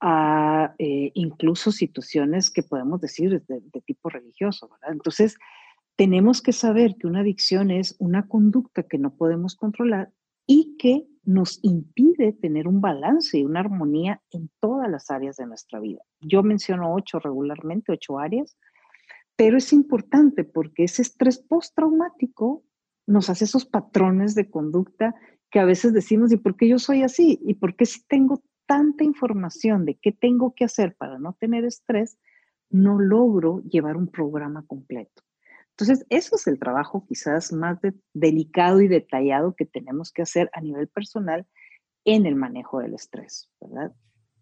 [0.00, 4.70] a eh, incluso situaciones que podemos decir de, tipo religioso.
[4.88, 5.36] Entonces,
[5.96, 10.10] tenemos que saber que una adicción es una conducta que no podemos controlar
[10.46, 15.46] y que nos impide tener un balance y una armonía en todas las áreas de
[15.46, 16.00] nuestra vida.
[16.20, 18.56] Yo menciono ocho regularmente, ocho áreas,
[19.36, 22.64] pero es importante porque ese estrés postraumático
[23.06, 25.14] nos hace esos patrones de conducta
[25.50, 27.40] que a veces decimos, ¿y por qué yo soy así?
[27.44, 31.64] ¿Y por qué si tengo tanta información de qué tengo que hacer para no tener
[31.64, 32.20] estrés,
[32.70, 35.24] no logro llevar un programa completo.
[35.70, 37.80] Entonces, eso es el trabajo quizás más
[38.14, 41.48] delicado y detallado que tenemos que hacer a nivel personal
[42.04, 43.92] en el manejo del estrés, ¿verdad?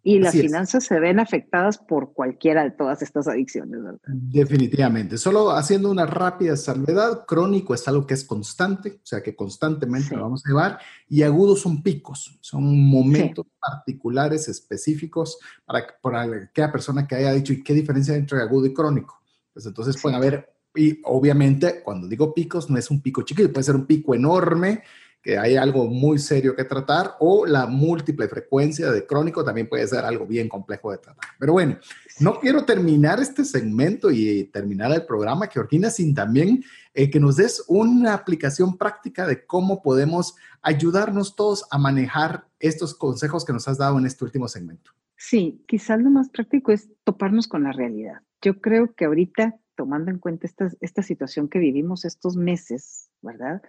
[0.03, 3.99] Y las finanzas se ven afectadas por cualquiera de todas estas adicciones, ¿verdad?
[4.07, 5.19] Definitivamente.
[5.19, 10.15] Solo haciendo una rápida salvedad, crónico es algo que es constante, o sea que constantemente
[10.17, 16.73] lo vamos a llevar, y agudos son picos, son momentos particulares, específicos para, para aquella
[16.73, 19.21] persona que haya dicho, ¿y qué diferencia hay entre agudo y crónico?
[19.53, 23.65] Pues entonces pueden haber, y obviamente cuando digo picos, no es un pico chiquito, puede
[23.65, 24.83] ser un pico enorme
[25.23, 29.87] que hay algo muy serio que tratar, o la múltiple frecuencia de crónico también puede
[29.87, 31.25] ser algo bien complejo de tratar.
[31.39, 31.79] Pero bueno,
[32.21, 36.65] no quiero terminar este segmento y terminar el programa, Georgina, sin también
[36.95, 42.95] eh, que nos des una aplicación práctica de cómo podemos ayudarnos todos a manejar estos
[42.95, 44.93] consejos que nos has dado en este último segmento.
[45.17, 48.23] Sí, quizás lo más práctico es toparnos con la realidad.
[48.41, 53.61] Yo creo que ahorita, tomando en cuenta esta, esta situación que vivimos estos meses, ¿verdad?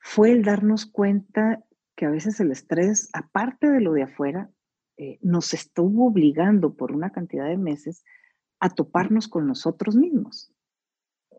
[0.00, 1.62] Fue el darnos cuenta
[1.94, 4.50] que a veces el estrés, aparte de lo de afuera,
[4.96, 8.04] eh, nos estuvo obligando por una cantidad de meses
[8.58, 10.52] a toparnos con nosotros mismos.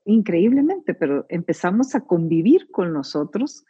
[0.06, 3.64] Increíblemente, pero empezamos a convivir con nosotros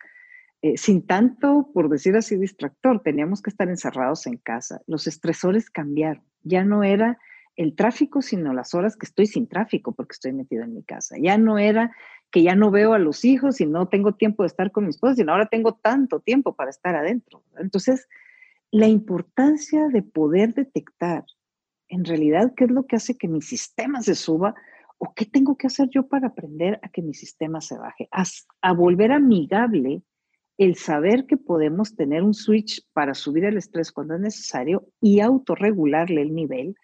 [0.61, 3.01] eh, sin tanto, por decir así, distractor.
[3.01, 4.81] Teníamos que estar encerrados en casa.
[4.85, 6.23] Los estresores cambiaron.
[6.43, 7.17] Ya no era
[7.55, 11.15] el tráfico, sino las horas que estoy sin tráfico porque estoy metido en mi casa.
[11.19, 11.95] Ya no era
[12.31, 14.95] que ya no veo a los hijos y no tengo tiempo de estar con mis
[14.95, 17.43] esposa, sino ahora tengo tanto tiempo para estar adentro.
[17.57, 18.07] Entonces,
[18.71, 21.25] la importancia de poder detectar
[21.89, 24.55] en realidad qué es lo que hace que mi sistema se suba
[24.97, 28.23] o qué tengo que hacer yo para aprender a que mi sistema se baje, a,
[28.61, 30.01] a volver amigable
[30.57, 35.19] el saber que podemos tener un switch para subir el estrés cuando es necesario y
[35.19, 36.75] autorregularle el nivel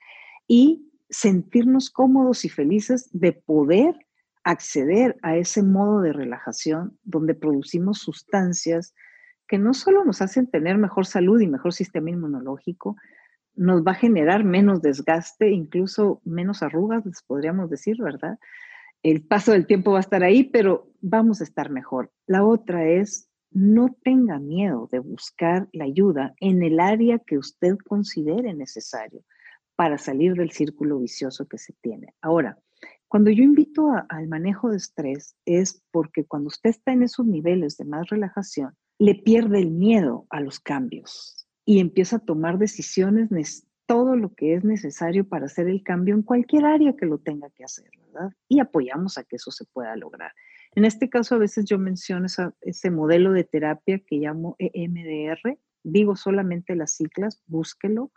[0.47, 4.06] y sentirnos cómodos y felices de poder
[4.47, 8.95] acceder a ese modo de relajación donde producimos sustancias
[9.45, 12.95] que no solo nos hacen tener mejor salud y mejor sistema inmunológico,
[13.55, 18.39] nos va a generar menos desgaste, incluso menos arrugas, podríamos decir, ¿verdad?
[19.03, 22.09] El paso del tiempo va a estar ahí, pero vamos a estar mejor.
[22.25, 27.75] La otra es, no tenga miedo de buscar la ayuda en el área que usted
[27.85, 29.23] considere necesario
[29.75, 32.13] para salir del círculo vicioso que se tiene.
[32.21, 32.57] Ahora,
[33.07, 37.77] cuando yo invito al manejo de estrés es porque cuando usted está en esos niveles
[37.77, 43.65] de más relajación, le pierde el miedo a los cambios y empieza a tomar decisiones,
[43.85, 47.49] todo lo que es necesario para hacer el cambio en cualquier área que lo tenga
[47.51, 48.31] que hacer, ¿verdad?
[48.49, 50.33] Y apoyamos a que eso se pueda lograr.
[50.75, 52.27] En este caso, a veces yo menciono
[52.61, 58.11] ese modelo de terapia que llamo EMDR, digo solamente las siglas, búsquelo,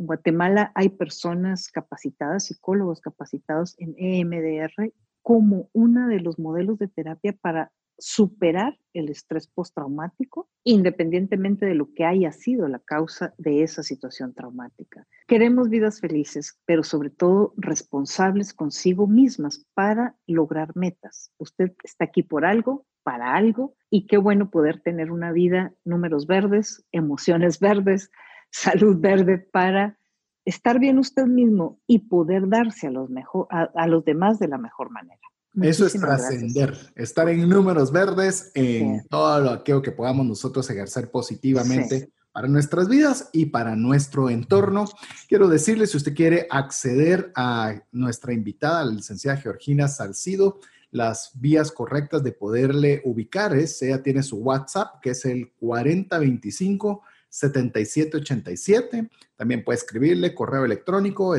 [0.00, 6.88] en Guatemala hay personas capacitadas, psicólogos capacitados en EMDR como uno de los modelos de
[6.88, 13.62] terapia para superar el estrés postraumático, independientemente de lo que haya sido la causa de
[13.62, 15.06] esa situación traumática.
[15.28, 21.30] Queremos vidas felices, pero sobre todo responsables consigo mismas para lograr metas.
[21.36, 26.26] Usted está aquí por algo, para algo, y qué bueno poder tener una vida, números
[26.26, 28.10] verdes, emociones verdes,
[28.50, 29.98] salud verde para
[30.44, 34.58] estar bien usted mismo y poder darse a los, mejor, a, los demás de la
[34.58, 35.20] mejor manera.
[35.62, 41.10] Eso es trascender, estar en números verdes en todo lo aquello que podamos nosotros ejercer
[41.10, 44.84] positivamente para nuestras vidas y para nuestro entorno.
[45.28, 50.60] Quiero decirle, si usted quiere acceder a nuestra invitada, la licenciada Georgina Salcido,
[50.92, 57.02] las vías correctas de poderle ubicar es, ella tiene su WhatsApp, que es el 4025
[57.30, 59.08] 7787.
[59.36, 61.34] También puede escribirle correo electrónico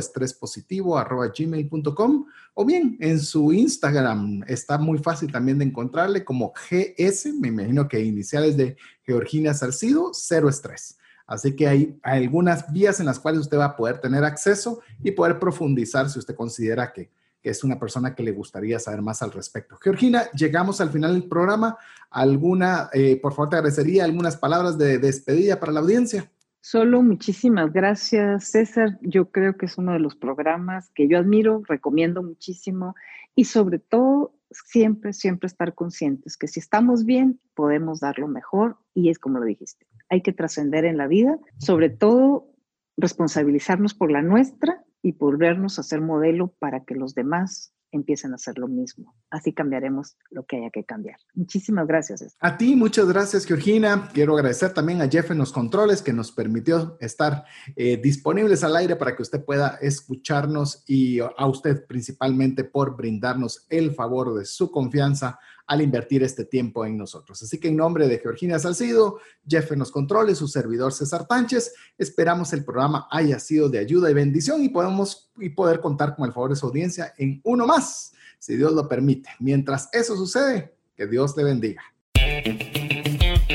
[1.38, 4.44] gmail.com o bien en su Instagram.
[4.48, 10.12] Está muy fácil también de encontrarle como GS, me imagino que iniciales de Georgina Salcido,
[10.14, 10.98] cero estrés.
[11.28, 15.12] Así que hay algunas vías en las cuales usted va a poder tener acceso y
[15.12, 17.10] poder profundizar si usted considera que
[17.42, 19.78] que es una persona que le gustaría saber más al respecto.
[19.82, 21.78] Georgina, llegamos al final del programa.
[22.10, 26.30] ¿Alguna, eh, por favor, te agradecería algunas palabras de despedida para la audiencia?
[26.62, 29.00] Solo muchísimas gracias, César.
[29.02, 32.96] Yo creo que es uno de los programas que yo admiro, recomiendo muchísimo
[33.34, 38.78] y sobre todo siempre, siempre estar conscientes que si estamos bien, podemos dar lo mejor
[38.94, 39.88] y es como lo dijiste.
[40.10, 42.52] Hay que trascender en la vida, sobre todo
[42.98, 48.36] responsabilizarnos por la nuestra y volvernos a ser modelo para que los demás empiecen a
[48.36, 49.16] hacer lo mismo.
[49.30, 51.18] Así cambiaremos lo que haya que cambiar.
[51.34, 52.36] Muchísimas gracias.
[52.40, 54.10] A ti, muchas gracias, Georgina.
[54.14, 57.44] Quiero agradecer también a Jeff en los controles que nos permitió estar
[57.76, 63.66] eh, disponibles al aire para que usted pueda escucharnos y a usted principalmente por brindarnos
[63.70, 67.42] el favor de su confianza al invertir este tiempo en nosotros.
[67.42, 71.74] Así que en nombre de Georgina Salcido, Jeff en los controles, su servidor César Tánchez,
[71.98, 76.26] esperamos el programa haya sido de ayuda y bendición y podemos y poder contar con
[76.26, 79.30] el favor de su audiencia en uno más, si Dios lo permite.
[79.40, 81.82] Mientras eso sucede, que Dios te bendiga.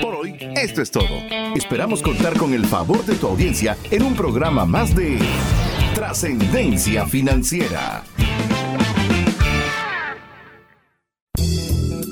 [0.00, 1.16] Por hoy, esto es todo.
[1.54, 5.18] Esperamos contar con el favor de tu audiencia en un programa más de
[5.94, 8.04] Trascendencia Financiera.